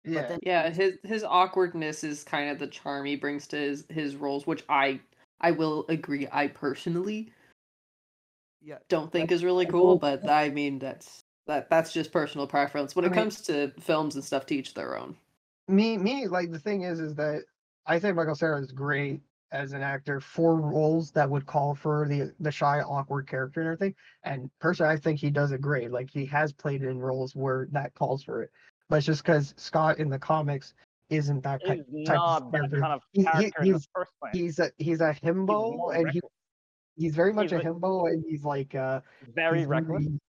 [0.05, 0.21] yeah.
[0.23, 3.85] But then Yeah, his his awkwardness is kind of the charm he brings to his
[3.89, 5.01] his roles, which I
[5.41, 6.27] I will agree.
[6.33, 7.33] I personally
[8.61, 12.95] yeah, don't think is really cool, but I mean that's that that's just personal preference.
[12.97, 15.17] When I it mean- comes to films and stuff, to each their own.
[15.69, 17.43] Me me like the thing is is that
[17.87, 19.21] I think Michael Cera is great
[19.53, 23.69] as an actor for roles that would call for the the shy awkward character and
[23.69, 23.95] everything.
[24.25, 25.91] And personally I think he does it great.
[25.91, 28.51] Like he has played in roles where that calls for it.
[28.89, 30.73] But it's just because Scott in the comics
[31.11, 33.73] isn't that Is kind type not of that kind of He- he- character in the
[33.79, 34.33] he's- first place.
[34.35, 36.21] he's a he's a himbo more and he,
[36.97, 39.01] he's very much He's a a- himbo and he's like uh
[39.35, 40.05] Very reckless.
[40.05, 40.21] really-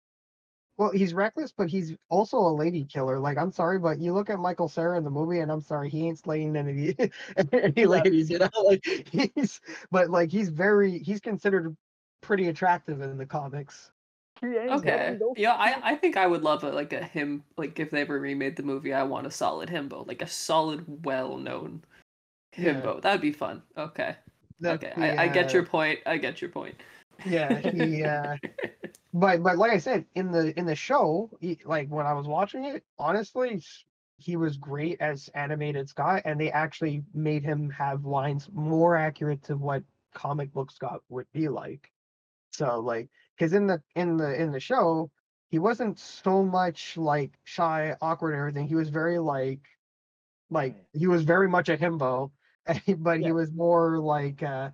[0.80, 3.20] well, he's reckless, but he's also a lady killer.
[3.20, 5.90] Like, I'm sorry, but you look at Michael Cera in the movie, and I'm sorry,
[5.90, 6.96] he ain't slaying any
[7.52, 8.50] any ladies, you know.
[8.64, 9.60] Like, he's
[9.92, 11.76] but like he's very he's considered
[12.22, 13.92] pretty attractive in the comics.
[14.42, 15.20] Okay.
[15.36, 18.18] Yeah, I I think I would love a, like a him like if they ever
[18.18, 21.84] remade the movie, I want a solid himbo, like a solid, well known
[22.58, 22.76] Yeah.
[22.76, 23.02] himbo.
[23.02, 23.62] That'd be fun.
[23.78, 24.16] Okay.
[24.62, 24.94] That's okay.
[24.96, 26.00] the, I, I get uh, your point.
[26.06, 26.76] I get your point.
[27.24, 28.04] Yeah, he.
[28.04, 28.38] Uh,
[29.14, 32.28] but but like I said in the in the show, he, like when I was
[32.28, 33.62] watching it, honestly,
[34.18, 39.44] he was great as animated Scott, and they actually made him have lines more accurate
[39.44, 41.92] to what comic book Scott would be like.
[42.52, 45.12] So like, because in the in the in the show,
[45.50, 48.68] he wasn't so much like shy, awkward, and everything.
[48.68, 49.62] He was very like,
[50.50, 52.32] like he was very much a himbo,
[52.98, 54.44] but he was more like.
[54.44, 54.72] uh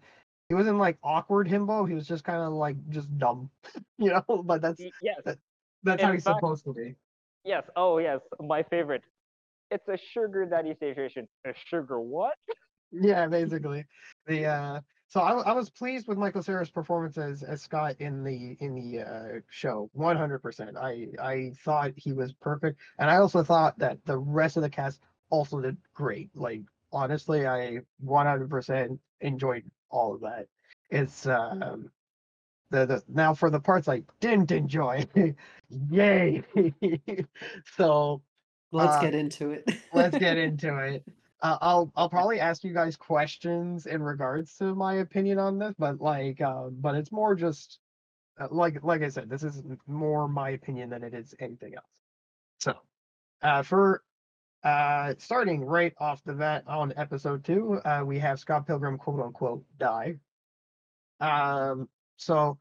[0.49, 1.87] he wasn't like awkward himbo.
[1.87, 3.49] He was just kind of like just dumb,
[3.97, 4.43] you know.
[4.43, 5.21] But that's Yes,
[5.83, 6.95] that's how he's fact- supposed to be.
[7.43, 7.63] yes.
[7.75, 8.19] Oh, yes.
[8.39, 9.03] My favorite.
[9.71, 11.27] It's a sugar daddy situation.
[11.45, 12.35] A sugar what?
[12.91, 13.85] Yeah, basically.
[14.27, 18.23] The uh, so I, I was pleased with Michael Cera's performance as, as Scott in
[18.23, 19.89] the in the uh, show.
[19.93, 20.77] One hundred percent.
[20.77, 24.69] I I thought he was perfect, and I also thought that the rest of the
[24.69, 24.99] cast
[25.31, 26.29] also did great.
[26.35, 26.61] Like
[26.93, 29.63] honestly, I one hundred percent enjoyed
[29.95, 30.47] all of that.
[30.89, 31.89] It's um
[32.71, 35.05] the, the now for the parts I didn't enjoy,
[35.89, 36.43] yay!
[37.77, 38.21] so
[38.71, 39.69] Let's Uh, get into it.
[39.93, 41.03] let's get into it.
[41.41, 45.73] Uh, I'll I'll probably ask you guys questions in regards to my opinion on this,
[45.77, 47.79] but like, uh, but it's more just
[48.39, 51.85] uh, like like I said, this is more my opinion than it is anything else.
[52.59, 52.73] So,
[53.43, 54.03] uh, for
[54.65, 59.21] uh, starting right off the bat on episode two, uh, we have Scott Pilgrim quote
[59.21, 60.15] unquote die.
[61.21, 62.57] Um, so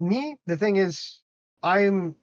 [0.00, 1.20] me, the thing is,
[1.62, 2.16] I'm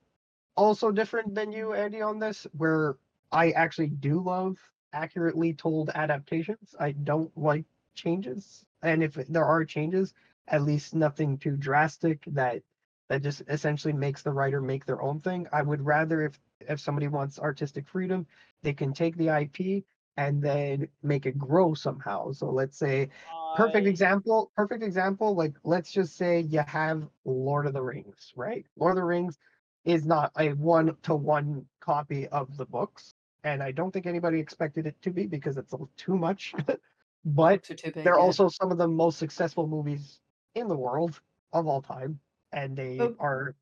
[0.58, 2.98] also different than you, Andy, on this, where
[3.32, 4.58] I actually do love
[4.91, 6.76] accurately told adaptations.
[6.78, 7.63] I don't like
[7.96, 10.13] changes, and if there are changes,
[10.50, 12.62] at least nothing too drastic that
[13.10, 15.48] that just essentially makes the writer make their own thing.
[15.52, 18.26] I would rather if if somebody wants artistic freedom,
[18.63, 19.84] they can take the IP
[20.17, 22.32] and then make it grow somehow.
[22.32, 23.10] So let's say
[23.56, 28.65] perfect example perfect example like let's just say you have lord of the rings right
[28.78, 29.39] lord of the rings
[29.86, 34.39] is not a one to one copy of the books and i don't think anybody
[34.39, 36.54] expected it to be because it's a little too much
[37.26, 38.20] but too big, they're yeah.
[38.20, 40.20] also some of the most successful movies
[40.54, 41.20] in the world
[41.54, 42.20] of all time
[42.51, 43.15] and they Oh.
[43.19, 43.55] are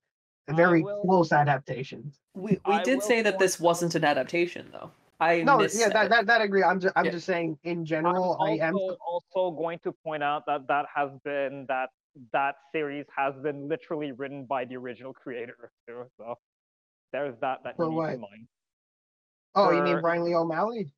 [0.47, 4.69] I very will- close adaptations We we I did say that this wasn't an adaptation
[4.71, 4.91] though.
[5.19, 7.11] I no yeah that, that, that I agree i'm just i'm Yeah.
[7.11, 10.85] just saying in I'm general i am also, also going to point out that that
[10.93, 11.89] has been that
[12.33, 16.03] that series has been literally written by the original creator too.
[16.17, 16.35] So
[17.13, 18.47] there's that that For you need in mind.
[19.55, 20.91] oh you mean brian lee o'malley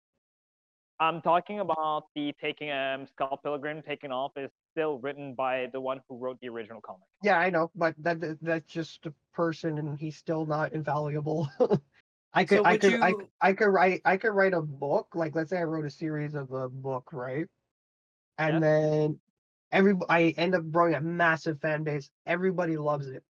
[1.00, 5.82] I'm talking about the taking um Scott Pilgrim taking off is still written by the
[5.82, 7.08] one who wrote the original comic.
[7.24, 11.50] Yeah, I know, but that that- that's just a person, and he's still not invaluable.
[12.34, 14.62] I could, So I would could, I, you- I could write, I could write a
[14.62, 15.16] book.
[15.16, 17.48] Like, let's say I wrote a series of a book, right?
[18.38, 18.60] And Yeah.
[18.64, 19.20] then
[19.72, 22.10] every, I end up growing a massive fan base.
[22.26, 23.24] Everybody loves it,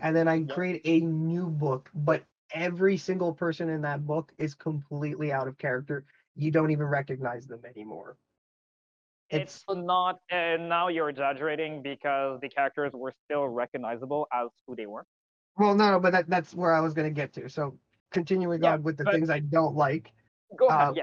[0.00, 0.54] and then I Yeah.
[0.54, 5.58] create a new book, but every single person in that book is completely out of
[5.58, 6.04] character.
[6.36, 8.16] You don't even recognize them anymore.
[9.42, 14.86] It's not, and now you're exaggerating because the characters were still recognizable as who they
[14.86, 15.04] were.
[15.56, 17.48] Well, no, but that, that's where I was going to get to.
[17.48, 17.78] So
[18.10, 20.12] continuing Yeah, on with the things I don't like.
[20.56, 20.94] Go ahead, Uh.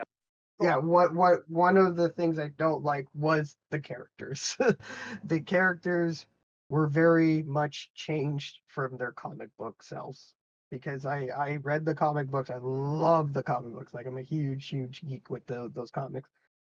[0.59, 0.79] Go Yeah, on.
[0.79, 4.57] what what one of the things I don't like was the characters.
[5.25, 6.27] the characters
[6.69, 10.35] were very much changed from their comic book selves
[10.71, 12.49] because I I read the comic books.
[12.51, 13.93] I love the comic books.
[13.93, 16.29] Like I'm a huge huge geek with the, those comics.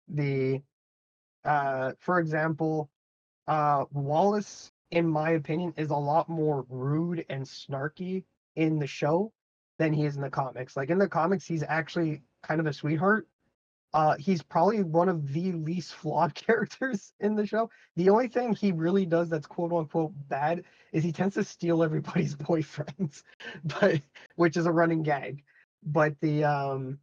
[0.09, 0.63] The
[1.45, 2.89] uh for example,
[3.47, 8.23] uh Wallace in my opinion is a lot more rude and snarky
[8.55, 9.31] in the show
[9.79, 10.77] than he is in the comics.
[10.77, 13.27] Like in the comics he's actually kind of a sweetheart
[13.93, 17.69] uh, he's probably one of the least flawed characters in the show.
[17.95, 21.83] The only thing he really does that's quote unquote bad is he tends to steal
[21.83, 23.23] everybody's boyfriends,
[23.63, 24.01] but
[24.35, 25.43] which is a running gag.
[25.83, 26.99] But the um,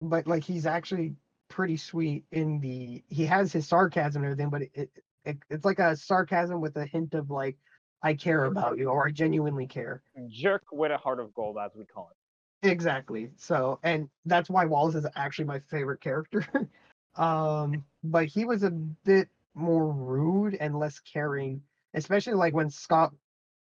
[0.00, 1.14] but like he's actually
[1.48, 4.90] pretty sweet in the he has his sarcasm and everything, but it,
[5.24, 7.56] it it's like a sarcasm with a hint of like
[8.02, 10.02] I care about you or I genuinely care.
[10.28, 12.68] Jerk with a heart of gold, as we call it.
[12.68, 13.30] Exactly.
[13.36, 16.46] So, and that's why Wallace is actually my favorite character.
[17.16, 21.60] um, but he was a bit more rude and less caring,
[21.94, 23.12] especially like when Scott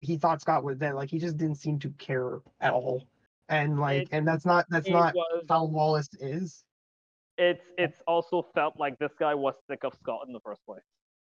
[0.01, 0.95] he thought Scott was dead.
[0.95, 3.07] Like he just didn't seem to care at all.
[3.49, 6.65] And like, It- and that's not that's not was, how Wallace is.
[7.39, 10.83] It's it's also felt like this guy was sick of Scott in the first place.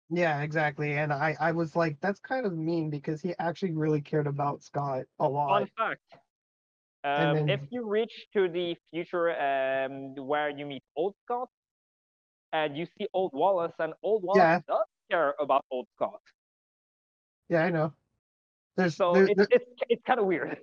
[0.10, 0.94] Yeah, exactly.
[0.94, 4.64] And I I was like, that's kind of mean because he actually really cared about
[4.64, 5.60] Scott a lot.
[5.60, 6.02] Fun fact.
[7.04, 11.50] Um, then- if you reach to the future um, where you meet old Scott
[12.54, 14.60] and you see old Wallace, and old Wallace Yeah.
[14.68, 16.22] does care about old Scott.
[17.50, 17.94] Yeah, I know.
[18.78, 20.58] There's So there- it's there- it's it's kind of weird.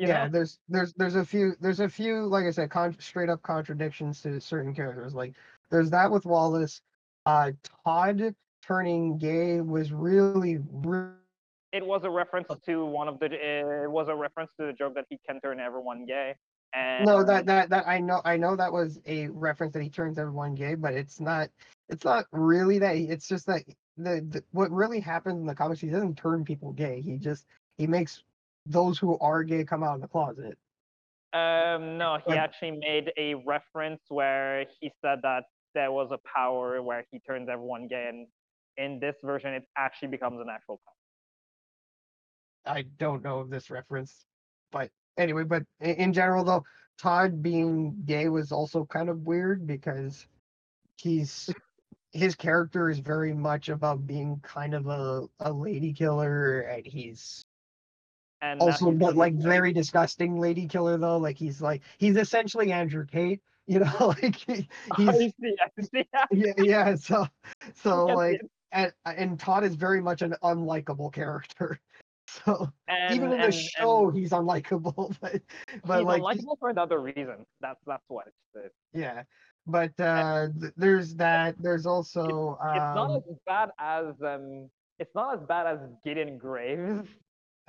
[0.00, 0.28] You yeah know?
[0.28, 4.22] there's there's there's a few there's a few like i said con- straight up contradictions
[4.22, 5.34] to certain characters like
[5.70, 6.82] there's that with wallace
[7.26, 7.52] uh
[7.84, 11.08] todd turning gay was really, re-
[11.72, 13.26] It was a reference to one of the.
[13.26, 16.36] It was a reference to the joke that he can turn everyone gay.
[16.74, 19.90] And no that that that i know i know that was a reference that he
[19.90, 21.48] turns everyone gay but it's not
[21.88, 23.62] it's not really that it's just that
[23.96, 27.46] the, the what really happens in the comics he doesn't turn people gay he just
[27.78, 28.22] he makes
[28.68, 30.56] those who are gay come out of the closet
[31.32, 36.82] Um, no, he actually made a reference where he said that there was a power
[36.82, 38.26] where he turns everyone gay, and
[38.76, 42.74] in this version, it actually becomes an actual power.
[42.76, 44.26] I don't know of this reference,
[44.72, 46.64] but anyway, but in, in general though,
[46.98, 50.26] Todd being gay was also kind of weird because
[50.96, 51.50] he's
[52.12, 57.44] his character is very much about being kind of a, a lady killer and he's
[58.40, 61.16] And also but like very disgusting lady killer though.
[61.18, 65.82] Like he's like he's essentially Andrew Tate, you know, like he, he's I see, I
[65.82, 66.08] see.
[66.32, 67.26] yeah, yeah, so
[67.74, 68.40] so like
[68.72, 71.80] and and Todd is very much an unlikable character.
[72.44, 75.16] So And, even in the and- show, and he's unlikable.
[75.20, 75.40] But
[75.84, 77.46] but he's like unlikable for another reason.
[77.60, 78.66] That's that's what it's.
[78.66, 79.22] It's, yeah,
[79.66, 81.56] but uh, th- there's that.
[81.58, 84.68] There's also it's not um, as bad as um.
[84.98, 87.08] It's not as bad as Gideon Graves.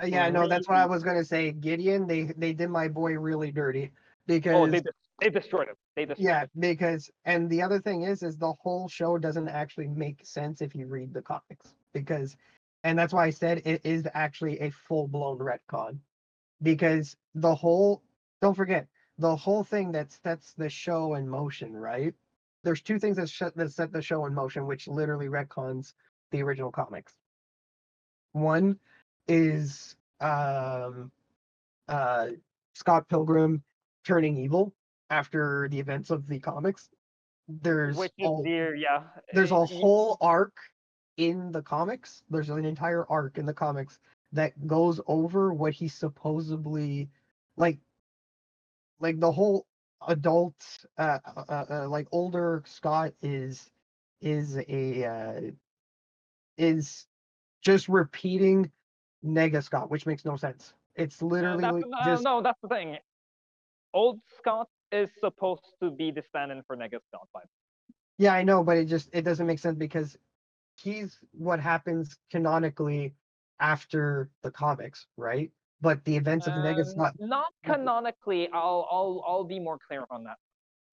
[0.02, 1.52] Uh, yeah, no, that's what I was gonna say.
[1.52, 3.92] Gideon, they they did my boy really dirty
[4.28, 5.76] because Oh, they de- they destroyed him.
[5.96, 6.50] They destroyed yeah, him.
[6.60, 10.76] because and the other thing is, is the whole show doesn't actually make sense if
[10.76, 12.36] you read the comics because,
[12.84, 16.00] and that's why I said it is actually a full blown retcon,
[16.62, 18.04] because the whole
[18.42, 22.14] don't forget the whole thing that sets the show in motion, right?
[22.64, 25.94] There's two things that, sh- that set the show in motion, which literally retcons
[26.32, 27.14] the original comics.
[28.34, 28.80] One
[29.30, 31.12] is um,
[31.88, 32.28] uh,
[32.76, 33.64] Scott Pilgrim
[34.06, 34.74] turning evil
[35.10, 36.90] after the events of the comics.
[37.48, 39.04] There's Which is all- yeah.
[39.34, 40.58] there's a y- whole arc
[41.18, 42.24] in the comics.
[42.30, 44.00] There's an entire arc in the comics
[44.34, 47.10] that goes over what he supposedly
[47.58, 47.80] like
[49.00, 49.66] like the whole
[50.08, 50.56] adult
[50.98, 53.72] uh, uh, uh uh, like older Scott is
[54.22, 55.42] is a uh
[56.58, 57.08] is
[57.62, 58.72] just repeating
[59.26, 60.74] Nega Scott, which makes no sense.
[60.96, 62.98] It's Uh, literally that's, like uh, no, that's the thing.
[63.94, 67.28] Old Scott is supposed to be the stand-in for Nega Scott.
[67.34, 67.42] By
[68.18, 70.18] Yeah, I know, but it just it doesn't make sense because
[70.76, 73.14] he's what happens canonically
[73.60, 75.52] after the comics, right?
[75.82, 77.14] but the events of Nega Um, Scott.
[77.20, 78.50] not canonically.
[78.52, 80.38] I'll I'll I'll be more clear on that.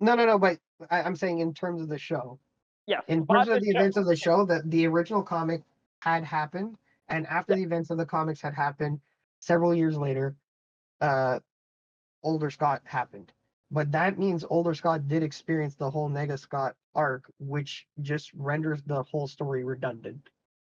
[0.01, 0.39] No, no, no.
[0.39, 0.61] But
[0.91, 2.39] I, I'm saying in terms of the show.
[2.87, 3.03] Yes.
[3.09, 5.63] In terms of the events of the show, that the original comic
[6.03, 6.77] had happened,
[7.09, 9.01] and after the events of the comics had happened,
[9.41, 10.37] several years later,
[11.01, 11.39] uh,
[12.23, 13.33] older Scott happened.
[13.71, 18.83] But that means older Scott did experience the whole Nega Scott arc, which just renders
[18.85, 20.29] the whole story redundant.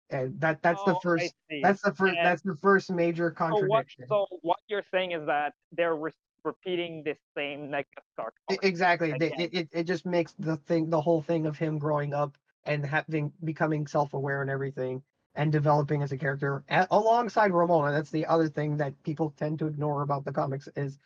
[0.10, 3.30] And that that's the Oh, I first that's the first And that's the first major
[3.38, 4.06] So what, contradiction.
[4.08, 6.12] so what you're saying is that they're re-
[6.44, 8.34] repeating this same Nega Scott.
[8.48, 8.64] Comic.
[8.64, 9.14] exactly.
[9.18, 12.38] They- It, it, it just makes the thing the whole thing of him growing up
[12.66, 15.04] and having becoming self-aware and everything
[15.36, 17.92] and developing as a character a- alongside Ramona.
[17.92, 21.00] That's the other thing that people tend to ignore about the comics is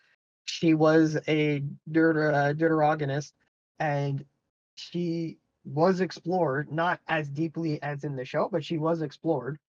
[0.45, 3.33] she was a deuter, uh, deuteragonist
[3.79, 4.25] and
[4.75, 9.59] she was explored not as deeply as in the show, but she was explored.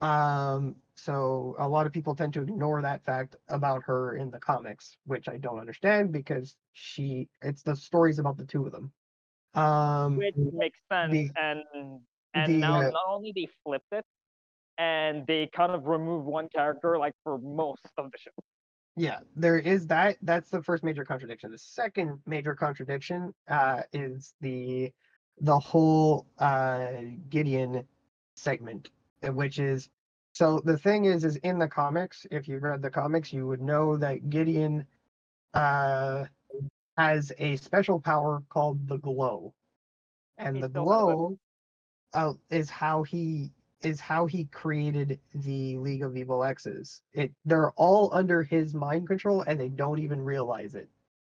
[0.00, 4.38] Um, so a lot of people tend to ignore that fact about her in the
[4.38, 8.92] comics, which I don't understand because she it's the stories about the two of them.
[9.54, 11.12] Um which makes sense.
[11.12, 12.00] the- and
[12.36, 14.04] and the, now uh, not only they flipped it,
[14.78, 18.30] and they kind of removed one character like for most of the show.
[18.96, 21.50] yeah, there is that that's the first major contradiction.
[21.50, 24.92] The second major contradiction uh is the
[25.40, 26.92] the whole uh
[27.28, 27.86] Gideon
[28.36, 28.90] segment,
[29.26, 29.90] uh, which is
[30.32, 33.60] so the thing is is in the comics, if you've read the comics, you would
[33.62, 34.86] know that Gideon
[35.54, 36.26] uh
[36.98, 39.54] has a special power called the glow.
[40.38, 41.18] And He the still has it.
[41.18, 41.38] glow
[42.16, 43.52] uh, is how he
[43.82, 47.02] is how he created the League of Evil X's.
[47.12, 50.88] It they're all under his mind control and they don't even realize it.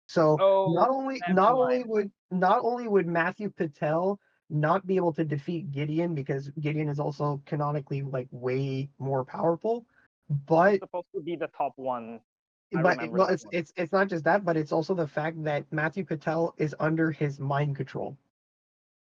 [0.08, 4.20] So Oh, not only not only would not only would Matthew Patel
[4.50, 9.86] not be able to defeat Gideon because Gideon is also canonically like way more powerful,
[10.48, 12.22] but It's supposed to be the top one.
[12.74, 13.56] I but it- well, it's one.
[13.56, 17.12] it's it's not just that, but it's also the fact that Matthew Patel is under
[17.12, 18.18] his mind control.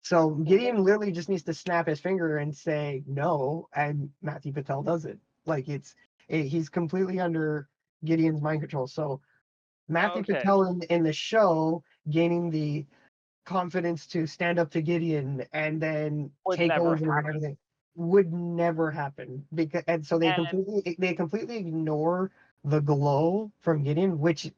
[0.04, 4.82] So Gideon literally just needs to snap his finger and say no, and Matthew Patel
[4.82, 5.18] does it.
[5.46, 5.94] Like it's
[6.28, 7.68] it, he's completely under
[8.04, 8.86] Gideon's mind control.
[8.86, 9.20] So
[9.88, 10.34] Matthew Okay.
[10.34, 12.86] Patel in, in the show gaining the
[13.46, 17.28] confidence to stand up to Gideon and then Would take over and happen.
[17.28, 17.56] everything
[17.96, 22.30] would never happen because and so they And- completely eh, they completely ignore
[22.64, 24.50] the glow from Gideon, which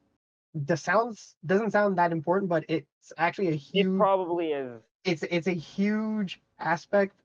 [0.55, 3.85] the sounds doesn't sound that important, but it's actually a huge.
[3.85, 4.81] It probably is.
[5.07, 7.15] It's it's a huge aspect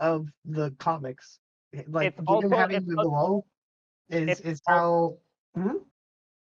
[0.00, 1.38] of the comics.
[1.88, 3.44] Like It's also- having it's the glow
[4.08, 5.18] is it's is how
[5.54, 5.78] Hmm?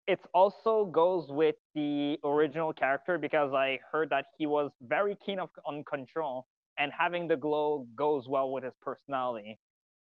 [0.06, 5.38] It also goes with the original character because I heard that he was very keen
[5.40, 6.46] of, on control,
[6.78, 9.58] and having the glow goes well with his personality.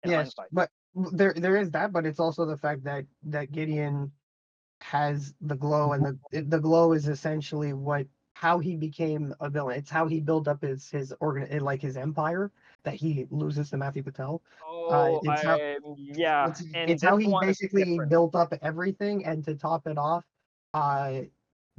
[0.04, 0.48] yes, hindsight.
[0.52, 0.70] but
[1.12, 4.12] there there is that, but it's also the fact that that Gideon
[4.80, 8.06] has the glow, and the the glow is essentially what
[8.42, 9.78] how he became a villain.
[9.78, 12.50] It's how he built up his his organ eh, like his empire
[12.82, 14.42] that he loses to Matthew Patel.
[14.68, 16.48] Oh, it's how- I, yeah.
[16.48, 20.24] it's, and it's how he basically built up everything, and to top it off,
[20.74, 21.20] uh,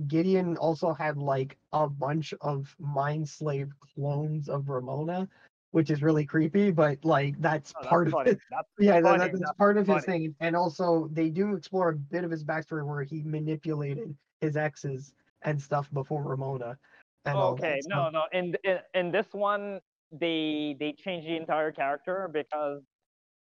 [0.07, 5.27] Gideon also had like a bunch of mind slave clones of Ramona,
[5.71, 6.71] which is really creepy.
[6.71, 8.31] But like that's Oh, that's part of funny.
[8.31, 8.39] it.
[8.49, 10.33] That's Yeah, that, funny, that- that's that's part of his thing.
[10.39, 15.13] And also, they do explore a bit of his backstory where he manipulated his exes
[15.45, 16.77] and stuff before Ramona.
[17.25, 19.79] And okay no no in, in in this one
[20.11, 22.81] they they changed the entire character because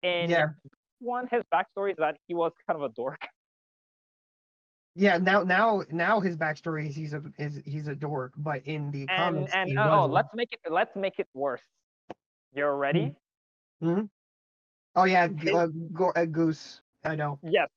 [0.02, 0.48] in Yeah,
[1.00, 3.20] one his backstory is that he was kind of a dork
[4.96, 5.18] yeah.
[5.18, 9.02] Now, now, now his backstory is he's a is he's a dork, but in the
[9.08, 10.14] and comics, and he oh wasn't.
[10.14, 11.62] let's make it let's make it worse
[12.54, 13.14] you're ready
[13.82, 14.02] Hmm.
[14.96, 16.82] Oh yeah, His- uh, Go- uh, Goose.
[17.06, 17.40] I know.
[17.44, 17.70] yes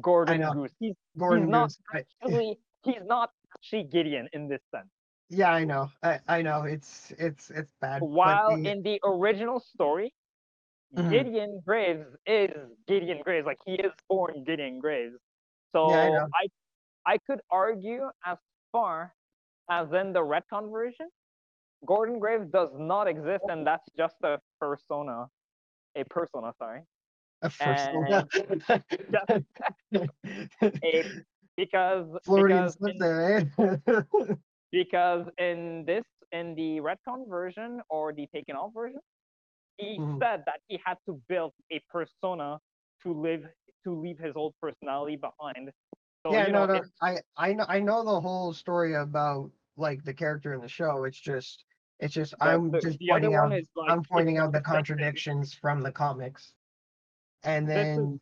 [0.00, 0.52] gordon know.
[0.52, 1.78] goose he's, Gordon he's not Goose.
[1.92, 4.90] I- actually he's not actually gideon in this sense
[5.28, 5.90] yeah, I know.
[6.02, 6.62] I, I know.
[6.64, 8.08] It's it's it's bad.
[8.14, 10.14] while the- in the original story
[10.96, 11.10] Mhm.
[11.10, 12.50] gideon graves is
[12.86, 15.16] gideon graves like he is born gideon graves
[15.72, 16.32] so Yeah, I.
[16.34, 16.46] I,
[17.14, 18.38] I could argue as
[18.72, 19.14] far
[19.70, 21.08] as in the retcon version
[21.86, 25.26] gordon graves does not exist and that's just a persona
[25.96, 26.82] a persona sorry
[27.42, 28.24] a persona.
[30.84, 31.04] a,
[31.64, 34.04] because because in, there, eh?
[34.72, 39.00] because in this in the retcon version or the taken off version
[39.78, 40.18] he Mhm.
[40.22, 42.58] said that he had to build a persona
[43.02, 43.42] to live
[43.84, 45.70] to leave his old personality behind
[46.22, 46.74] so yeah, you no, know, no.
[46.80, 47.12] it's- I,
[47.48, 51.04] I know, I know the whole story about like the character in the show.
[51.04, 51.64] It's just,
[51.98, 54.64] it's just, I'm the- just the pointing out, like I'm pointing out the the same
[54.64, 54.74] thing.
[54.74, 56.52] contradictions from the comics,
[57.42, 58.20] and then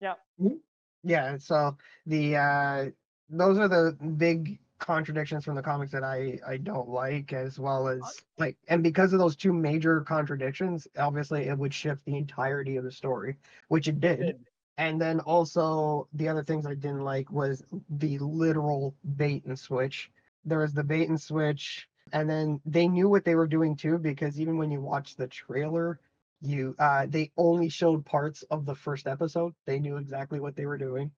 [0.00, 0.10] is-
[0.40, 0.60] then
[1.06, 1.76] Yeah, so
[2.06, 2.84] the uh
[3.30, 7.86] those are the big contradictions from the comics that I I don't like as well
[7.86, 8.00] as
[8.38, 12.84] like and because of those two major contradictions, obviously it would shift the entirety of
[12.84, 13.36] the story,
[13.68, 14.18] which it did.
[14.20, 14.46] Did.
[14.78, 20.10] And then also the other things I didn't like was the literal bait and switch.
[20.44, 23.96] There was the bait and switch, and then they knew what they were doing too,
[23.96, 25.98] because even when you watch the trailer,
[26.40, 29.54] you uh they only showed parts of the first episode.
[29.66, 31.12] They knew exactly what they were doing.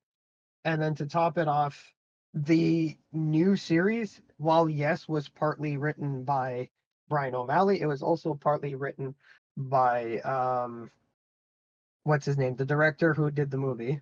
[0.64, 1.95] And then to top it off,
[2.35, 6.71] the new series, while yes, was partly written by
[7.09, 9.14] Brian O'Malley, it was also partly written
[9.57, 10.91] by um
[12.05, 12.57] what's his name?
[12.57, 14.01] The director who did the movie.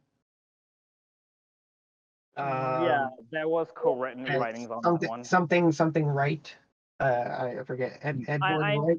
[2.36, 5.24] yeah, Um, there was co-written writings on that one.
[5.24, 6.54] something something right.
[7.00, 8.98] Uh I forget Ed, Edward I- Wright.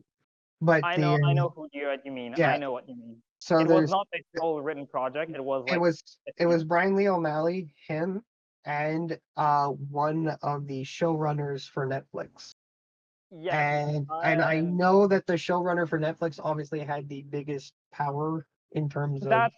[0.61, 2.33] But I the, know, I um, know who you, you mean.
[2.37, 2.51] yeah.
[2.51, 3.17] I know what you mean.
[3.39, 5.31] So it was not a sole written project.
[5.33, 6.01] It was like it was
[6.37, 6.63] it was.
[6.63, 8.23] Brian Lee O'Malley, him,
[8.65, 12.53] and uh one of the showrunners for Netflix.
[13.29, 13.57] Yeah.
[13.57, 18.89] and and I know that the showrunner for Netflix obviously had the biggest power in
[18.89, 19.55] terms of that's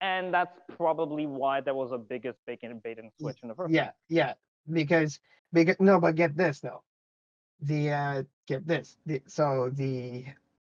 [0.00, 3.72] and that's probably why there was a biggest and bait and switch in the first.
[3.72, 4.34] yeah yeah
[4.72, 5.18] because
[5.52, 6.82] because no but get this though
[7.64, 10.24] the uh get this the, so the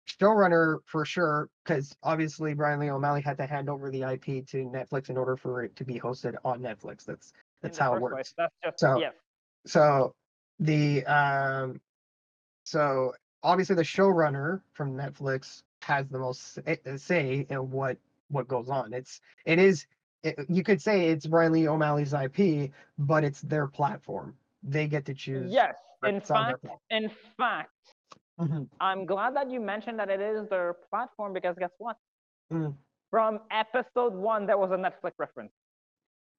[0.07, 4.65] showrunner for sure because obviously Brian Lee O'Malley had to hand over the IP to
[4.67, 7.33] Netflix in order for it to be hosted on Netflix that's
[7.63, 8.35] that's how it works place.
[8.37, 9.15] That's just So- yes.
[9.67, 10.15] so
[10.61, 11.81] the um
[12.65, 13.13] so
[13.43, 17.97] obviously the showrunner from netflix has the most uh, say in what
[18.29, 19.87] what goes on it's it is
[20.23, 25.05] it, you could say it's Brian Lee O'Malley's IP but it's their platform they get
[25.07, 25.75] to choose Yes.
[26.05, 27.71] In what's on their fact, in fact,
[28.39, 28.69] Mhm.
[28.81, 31.97] I'm glad that you mentioned that it is their platform because guess what?
[32.51, 32.77] Mm.
[33.11, 35.53] From episode one, there was a Netflix reference.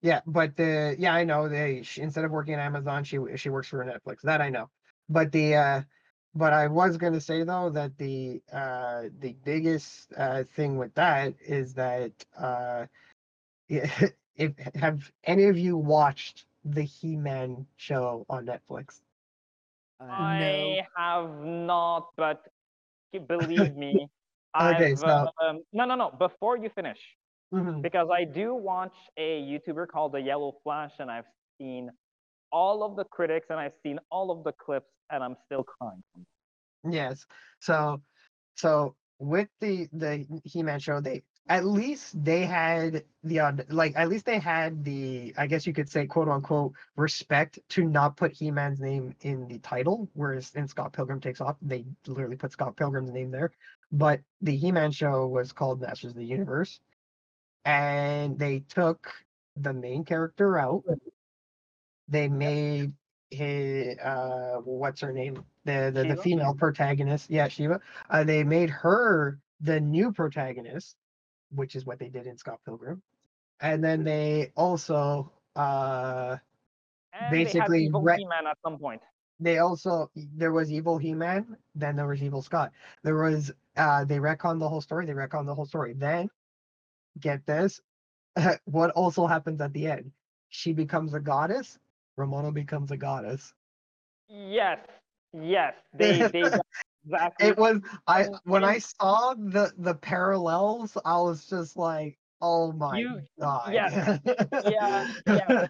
[0.02, 3.50] yeah but the yeah I know they she, instead of working at Amazon she she
[3.50, 4.70] works for Netflix that I know
[5.10, 5.82] but the uh
[6.36, 10.94] but I was going to say though that the uh the biggest uh thing with
[10.96, 12.86] that is that uh
[13.70, 19.02] if have any of you watched the He-Man show on Netflix?
[20.00, 22.42] Uh, I have not, but
[23.28, 24.08] believe me,
[24.58, 26.12] Okay, I've, so- um, no, no, no.
[26.12, 27.00] Before you finish,
[27.54, 27.82] Mhm.
[27.82, 31.28] because I do watch a YouTuber called the Yellow Flash, and I've
[31.58, 31.92] seen
[32.52, 36.02] all of the critics and I've seen all of the clips, and I'm still crying.
[36.90, 37.26] Yes.
[37.60, 38.02] So
[38.56, 44.26] so with the the He-Man show, they at least they had the like at least
[44.26, 48.80] they had the I guess you could say quote unquote respect to not put He-Man's
[48.80, 53.12] name in the title, whereas in Scott Pilgrim Takes Off they literally put Scott Pilgrim's
[53.12, 53.52] name there.
[53.92, 56.80] But the He-Man show was called Masters of the Universe,
[57.64, 59.08] and they took
[59.56, 60.84] the main character out.
[62.08, 62.94] They made
[63.30, 67.82] his uh what's her name the the, the female protagonist yeah Shiva
[68.12, 70.96] uh, they made her the new protagonist
[71.56, 73.02] which is what they did in Scott Pilgrim
[73.62, 76.38] and then they also uh
[77.14, 79.02] And Basically, they evil re- He-Man at some point.
[79.40, 82.72] they also there was evil He-Man, then there was evil Scott.
[83.04, 85.94] There was uh they retcon the whole story, they retcon the whole story.
[85.94, 86.30] Then
[87.20, 87.82] get this,
[88.66, 90.12] what also happens at the end?
[90.50, 91.80] She becomes a goddess,
[92.18, 93.54] Ramona becomes a goddess.
[94.30, 94.80] Yes,
[95.34, 96.52] yes, they they
[97.06, 97.50] exactly.
[97.50, 103.04] It was I when I saw the the parallels, I was just like, oh my
[103.04, 103.74] You- god.
[103.74, 103.94] yeah,
[104.64, 105.66] yeah, yeah.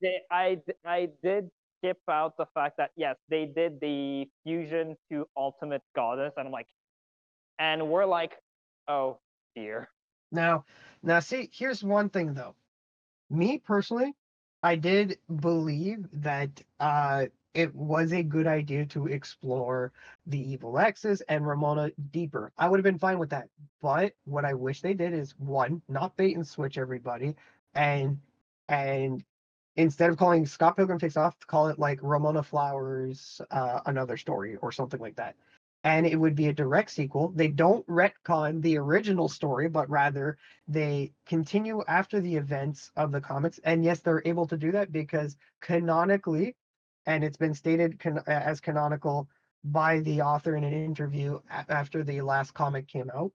[0.00, 5.26] they, I I did skip out the fact that yes, they did the fusion to
[5.36, 6.68] Ultimate Goddess, and I'm like,
[7.58, 8.32] and we're like,
[8.88, 9.18] oh
[9.54, 9.88] dear.
[10.30, 10.64] Now,
[11.02, 12.56] now see, here's one thing though.
[13.30, 14.14] Me personally,
[14.62, 19.92] I did believe that uh it was a good idea to explore
[20.26, 22.52] the evil X's and Ramona deeper.
[22.58, 23.48] I would have been fine with that.
[23.80, 27.36] But what I wish they did is one, not bait and switch everybody,
[27.74, 28.18] and
[28.68, 29.24] and
[29.76, 34.56] instead of calling Scott Pilgrim Takes Off, call it like Ramona Flowers, uh, another story
[34.56, 35.36] or something like that
[35.84, 37.28] and it would be a direct sequel.
[37.36, 43.20] They don't retcon the original story, but rather they continue after the events of the
[43.20, 43.60] comics.
[43.64, 46.56] And yes, they're able to do that because canonically,
[47.06, 49.28] and it's been stated can- as canonical
[49.64, 53.32] by the author in an interview after the last comic came out,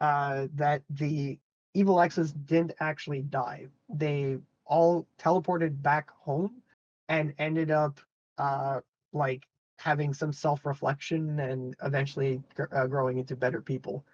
[0.00, 1.38] uh, that the
[1.74, 3.66] evil X's didn't actually die.
[3.88, 6.62] They all teleported back home
[7.08, 8.00] and ended up
[8.38, 8.80] uh,
[9.12, 9.46] like
[9.78, 14.04] having some self-reflection and eventually gr- uh, growing into better people.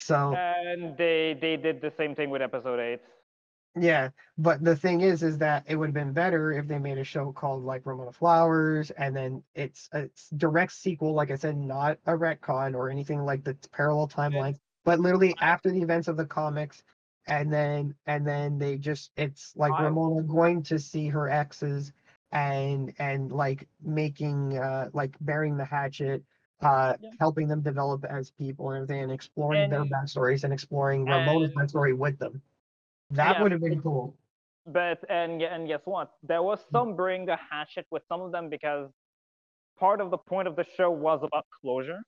[0.00, 3.00] So And they they did the same thing with episode eight.
[3.80, 6.98] Yeah, but the thing is, is that it would have been better if they made
[6.98, 11.36] a show called like Ramona Flowers, and then it's a it's direct sequel, like I
[11.36, 16.08] said, not a retcon or anything like the parallel timeline, but literally after the events
[16.08, 16.82] of the comics,
[17.26, 21.92] and then and then they just it's like Ramona going to see her exes
[22.32, 26.22] and and like making uh like burying the hatchet
[26.60, 27.10] uh Yeah.
[27.20, 31.60] helping them develop as people and everything and exploring their backstories and exploring Ramona's and-
[31.70, 32.42] backstory with them.
[33.10, 34.16] That Yeah, would have been cool.
[34.66, 36.12] But and and guess what?
[36.22, 38.90] There was some bring the hatchet with some of them because
[39.78, 42.00] part of the point of the show was about closure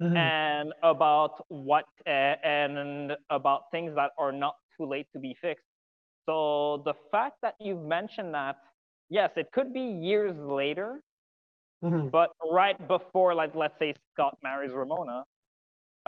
[0.00, 0.16] Mhm.
[0.16, 5.66] and about what uh, and about things that are not too late to be fixed.
[6.26, 8.56] So the fact that you've mentioned that,
[9.08, 11.00] yes, it could be years later,
[11.82, 12.10] Mhm.
[12.10, 15.24] but right before, like let's say Scott marries Ramona,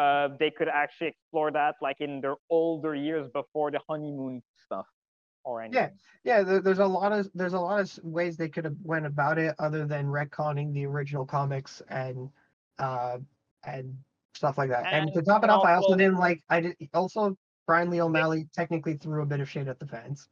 [0.01, 4.87] uh, they could actually explore that like in their older years before the honeymoon stuff
[5.45, 5.91] or anything.
[6.25, 9.05] Yeah, there, there's a lot of there's a lot of ways they could have went
[9.05, 12.31] about it other than retconning the original comics and
[12.79, 13.19] uh
[13.65, 13.95] and
[14.35, 14.87] stuff like that.
[14.91, 17.37] And, to top it off, I also also- didn't like I did also
[17.67, 20.29] Brian Lee O'Malley technically threw a bit of shade at the fans.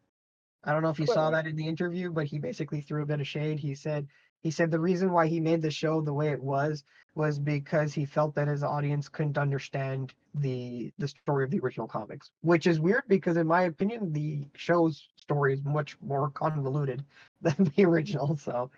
[0.64, 3.07] I don't know if you saw that in the interview, but he basically threw a
[3.07, 3.59] bit of shade.
[3.59, 4.07] He said
[4.43, 6.84] he said the reason why he made the show the way it was
[7.14, 11.89] was because he felt that his audience couldn't understand the the story of the original
[11.89, 17.05] comics, which is weird because in my opinion the show's story is much more convoluted
[17.43, 18.36] than the original.
[18.36, 18.70] So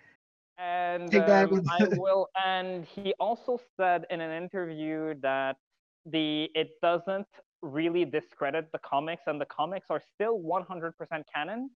[0.57, 2.27] And um, I will.
[2.43, 5.57] And he also said in an interview that
[6.05, 7.27] the it doesn't
[7.61, 10.93] really discredit the comics, and the comics are still 100%
[11.33, 11.69] canon,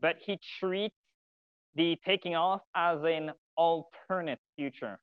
[0.00, 0.94] but he treats
[1.76, 4.98] the taking off as an alternate future.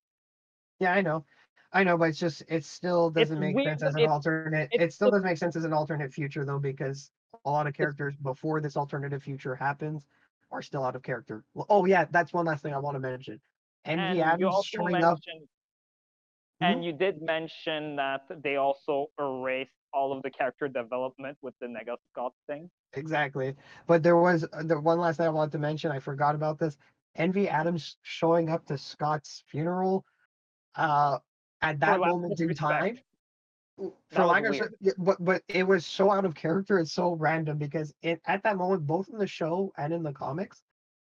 [0.80, 1.26] yeah, I know.
[1.74, 4.70] I know, but it's just it still doesn't make weird, sense as an it's- alternate.
[4.72, 7.12] it's It still doesn't make sense as an alternate future though, because
[7.46, 10.06] a lot of characters before this alternative future happens
[10.52, 11.46] are still out of character.
[11.54, 13.40] Well, oh yeah, that's one last thing I want to mention.
[13.86, 15.18] Envy and Adams showing up.
[15.26, 15.48] mentioned,
[16.60, 16.66] hmm?
[16.66, 21.68] and you did mention that they also erased all of the character development with the
[21.68, 22.70] Nega Scott thing.
[22.94, 23.56] Exactly.
[23.88, 25.92] But there was uh, the one last thing I wanted to mention.
[25.92, 26.78] I forgot about this.
[27.16, 30.06] Envy Adams showing up to Scott's funeral
[30.76, 31.18] uh
[31.62, 32.98] at that lack moment in time.
[33.78, 37.14] That For was lack of but but it was so out of character, it's so
[37.14, 40.64] random because it at that moment, both in the show and in the comics,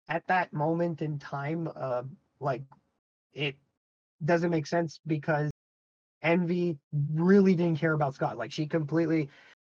[0.10, 2.04] at that moment in time, uh
[2.40, 2.62] like
[3.34, 3.56] it
[4.26, 5.52] doesn't make sense because
[6.26, 6.78] Envy
[7.14, 8.38] really didn't care about Scott.
[8.38, 9.30] Like she completely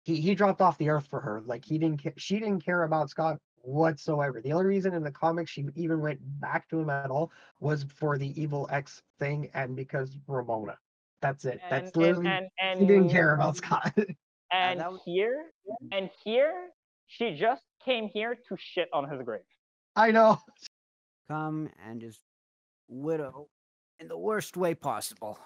[0.03, 1.41] he, he dropped off the earth for her.
[1.45, 4.41] Like he didn't ca- she didn't care about Scott whatsoever.
[4.41, 7.83] The only reason in the comics she even went back to him at all was
[7.83, 10.77] for the evil X thing and because Ramona.
[11.21, 11.59] That's it.
[11.69, 13.93] And, That's literally and, and, he didn't care about Scott.
[14.51, 15.51] And that was- here,
[15.91, 16.69] and here,
[17.05, 19.41] she just came here to shit on his grave.
[19.95, 20.39] I know.
[21.27, 22.21] come and just
[22.87, 23.47] widow
[23.99, 25.37] in the worst way possible.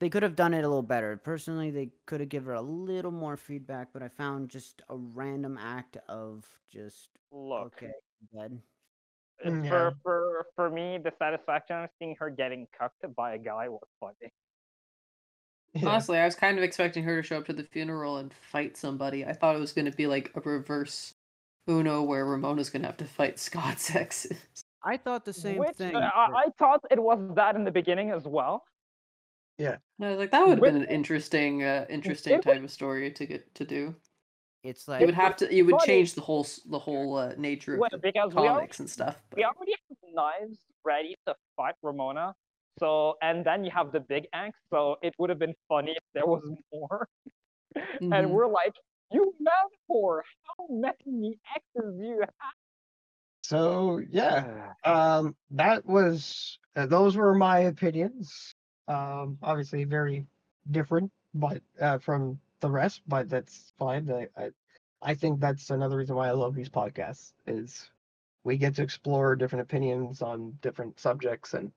[0.00, 1.16] They could have done it a little better.
[1.16, 4.96] Personally, they could have given her a little more feedback, but I found just a
[4.96, 7.92] random act of just Look, okay,
[8.34, 8.60] dead.
[9.44, 13.38] uh, Mm, for, for for me, the satisfaction of seeing her getting cucked by a
[13.38, 14.30] guy was funny.
[15.74, 15.88] Yeah.
[15.88, 18.76] Honestly, I was kind of expecting her to show up to the funeral and fight
[18.76, 19.24] somebody.
[19.24, 21.14] I thought it was going to be like a reverse
[21.66, 24.36] Uno where Ramona's going to have to fight Scott's exes.
[24.84, 25.94] I thought the same Which, thing.
[25.96, 28.64] uh, I, I thought it was that in the beginning as well.
[29.58, 32.62] And I was like, that would have been an interesting, uh, interesting it would- type
[32.64, 33.94] of story to get to do.
[34.64, 37.74] it's You like would have to, you would change the whole, the whole uh, nature
[37.74, 39.16] of Well, the because we already, comics and stuff.
[39.36, 42.34] we already have knives ready to fight Ramona.
[42.78, 44.58] So, and then you have the big axe.
[44.72, 46.42] So it would have been funny if there was
[46.72, 47.08] more.
[47.74, 48.30] and Mhm.
[48.30, 48.74] we're like,
[49.10, 50.24] you metaphor,
[50.56, 52.54] how many X's do you have?
[53.44, 54.72] So yeah.
[54.84, 58.54] um that was uh, those were my opinions
[58.88, 60.26] um obviously very
[60.70, 64.50] different but uh from the rest but that's fine I, I
[65.02, 67.90] i think that's another reason why i love these podcasts is
[68.44, 71.72] we get to explore different opinions on different subjects and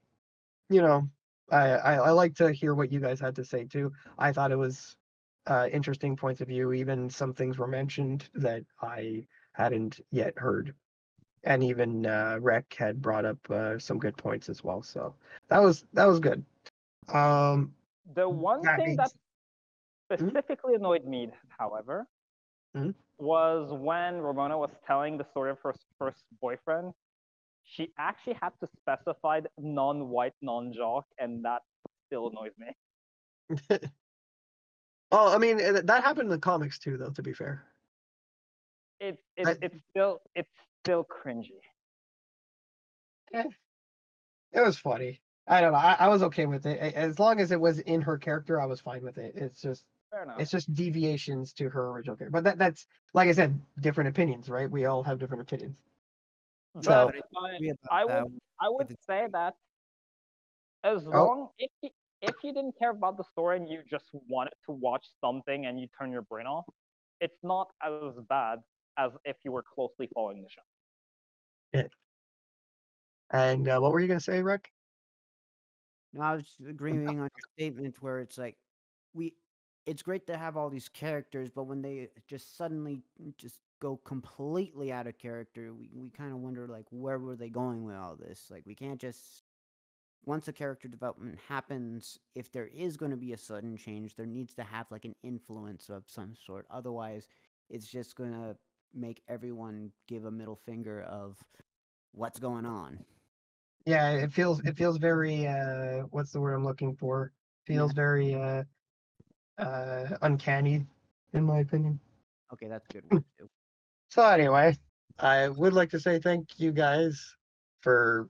[0.69, 1.07] you know
[1.51, 4.51] i i, I like to hear what you guys had to say too i thought
[4.51, 4.95] it was
[5.47, 10.73] uh interesting points of view even some things were mentioned that i hadn't yet heard
[11.45, 14.81] and even uh, Rec had brought up uh, some good points as well.
[14.81, 15.13] So
[15.47, 16.43] that was that was good.
[17.09, 17.75] Um,
[18.13, 19.15] The one that thing being that s-
[20.19, 20.29] Hmm?
[20.29, 22.07] specifically annoyed me, however,
[22.73, 22.91] Hmm?
[23.17, 26.93] was when Ramona was telling the story of her first boyfriend.
[27.63, 31.63] She actually had to specify non-white, non-jock, and that
[32.05, 32.75] still annoys me.
[35.11, 37.11] oh, I mean that happened in the comics too, though.
[37.11, 37.65] To be fair,
[38.99, 40.49] it's it's I- it's still it's
[40.81, 41.61] still cringy.
[43.33, 45.21] It was funny.
[45.47, 45.77] I don't know.
[45.77, 48.59] I, I was okay with it as long as it was in her character.
[48.59, 49.33] I was fine with it.
[49.35, 50.39] It's just Fair enough.
[50.39, 52.31] it's just deviations to her original character.
[52.31, 54.69] But that that's like I said, different opinions, right?
[54.69, 55.77] We all have different opinions.
[56.81, 58.23] So- But I, Agree about I that.
[58.23, 59.53] would I would say that
[60.83, 61.09] as Oh.
[61.25, 61.89] long if you,
[62.21, 65.79] if you didn't care about the story and you just wanted to watch something and
[65.79, 66.65] you turn your brain off,
[67.21, 68.59] it's not as bad
[68.97, 70.61] as if you were closely following the show.
[71.73, 71.87] Yeah.
[73.31, 74.71] And uh, what were you gonna say, Rick?
[76.15, 78.55] No, I was agreeing on your statement where it's like
[79.13, 79.33] we
[79.85, 83.01] it's great to have all these characters, but when they just suddenly
[83.37, 87.49] just go completely out of character, we, we kind of wonder like where were they
[87.49, 88.45] going with all this?
[88.49, 89.43] Like we can't just
[90.25, 94.25] once a character development happens, if there is going to be a sudden change, there
[94.25, 96.65] needs to have like an influence of some sort.
[96.71, 97.27] Otherwise,
[97.69, 98.55] it's just going to
[98.93, 101.37] make everyone give a middle finger of
[102.13, 103.03] what's going on.
[103.85, 107.31] Yeah, it feels it feels very uh what's the word I'm looking for?
[107.65, 108.63] Feels very uh
[109.57, 110.85] uh uncanny
[111.33, 111.99] in my opinion.
[112.53, 113.49] Okay, that's good one too.
[114.09, 114.75] So anyway,
[115.19, 117.35] I would like to say thank you guys
[117.81, 118.29] for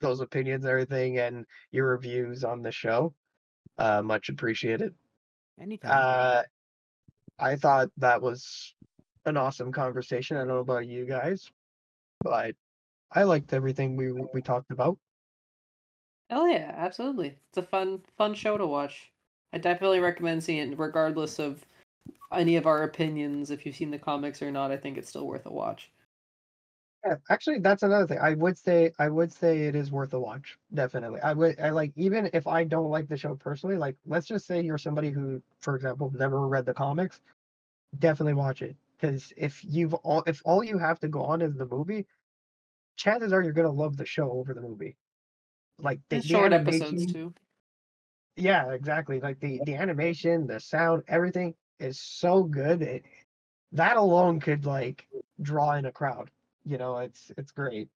[0.00, 3.14] those opinions and everything and your reviews on the show.
[3.78, 4.94] Uh much appreciated.
[5.60, 5.92] Anytime.
[5.92, 6.42] Uh
[7.38, 8.74] I thought that was
[9.26, 10.36] an awesome conversation.
[10.36, 11.50] I don't know about you guys,
[12.22, 12.56] but
[13.12, 14.98] I liked everything we we talked about.
[16.30, 17.38] Oh yeah, absolutely.
[17.48, 19.12] It's a fun fun show to watch.
[19.52, 21.64] I definitely recommend seeing it regardless of
[22.32, 23.50] any of our opinions.
[23.50, 25.92] If you've seen the comics or not, I think it's still worth a watch.
[27.04, 28.18] Yeah, actually, that's another thing.
[28.18, 30.58] I would say I would say it is worth a watch.
[30.72, 31.20] Definitely.
[31.20, 31.60] I would.
[31.60, 33.76] I like even if I don't like the show personally.
[33.76, 37.20] Like, let's just say you're somebody who, for example, never read the comics.
[37.98, 41.54] Definitely watch it because if you've all if all you have to go on is
[41.56, 42.06] the movie,
[42.96, 44.96] chances are you're gonna love the show over the movie.
[45.78, 47.32] Like the, the short episodes too.
[48.36, 49.20] Yeah, exactly.
[49.20, 52.82] Like the the animation, the sound, everything is so good.
[52.82, 53.04] It,
[53.72, 55.06] that alone could like
[55.42, 56.30] draw in a crowd.
[56.64, 57.88] You know, it's it's great.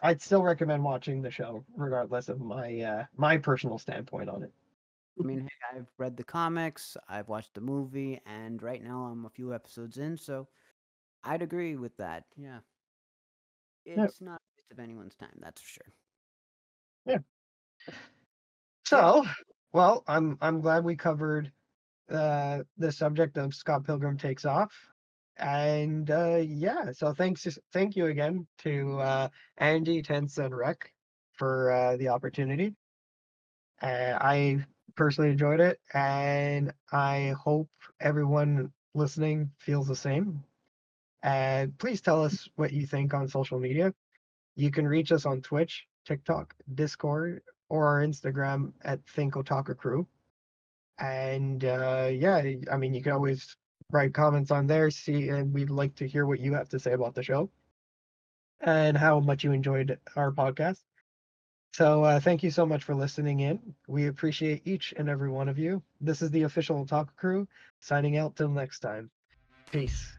[0.00, 4.52] I'd still recommend watching the show, regardless of my uh my personal standpoint on it.
[5.20, 9.24] I mean, hey, I've read the comics, I've watched the movie, and right now I'm
[9.26, 10.46] a few episodes in, so
[11.24, 12.24] I'd agree with that.
[12.36, 12.60] Yeah.
[13.88, 15.92] It's not a waste of anyone's time, that's for sure.
[17.06, 17.18] Yeah.
[18.84, 19.24] So,
[19.72, 21.52] well, I'm I'm glad we covered
[22.10, 24.72] uh the subject of Scott Pilgrim takes off.
[25.38, 29.28] And uh yeah, so thanks thank you again to uh
[29.58, 30.92] Andy, Tense, and Rec
[31.32, 32.74] for uh the opportunity.
[33.80, 34.66] Uh, I
[34.96, 37.70] personally enjoyed it and I hope
[38.00, 40.44] everyone listening feels the same.
[41.78, 43.92] Please tell us what you think on social media.
[44.56, 50.06] You can reach us on Twitch, TikTok, Discord, or our Instagram at Think Otaku Crew.
[50.98, 53.56] And uh, yeah, I mean, you can always
[53.92, 54.90] write comments on there.
[54.90, 57.50] See, and we'd like to hear what you have to say about the show
[58.60, 60.82] and how much you enjoyed our podcast.
[61.74, 63.60] So uh, thank you so much for listening in.
[63.86, 65.82] We appreciate each and every one of you.
[66.00, 67.48] This is the official Otaku Crew
[67.80, 69.10] signing out till next time.
[69.70, 70.17] Peace.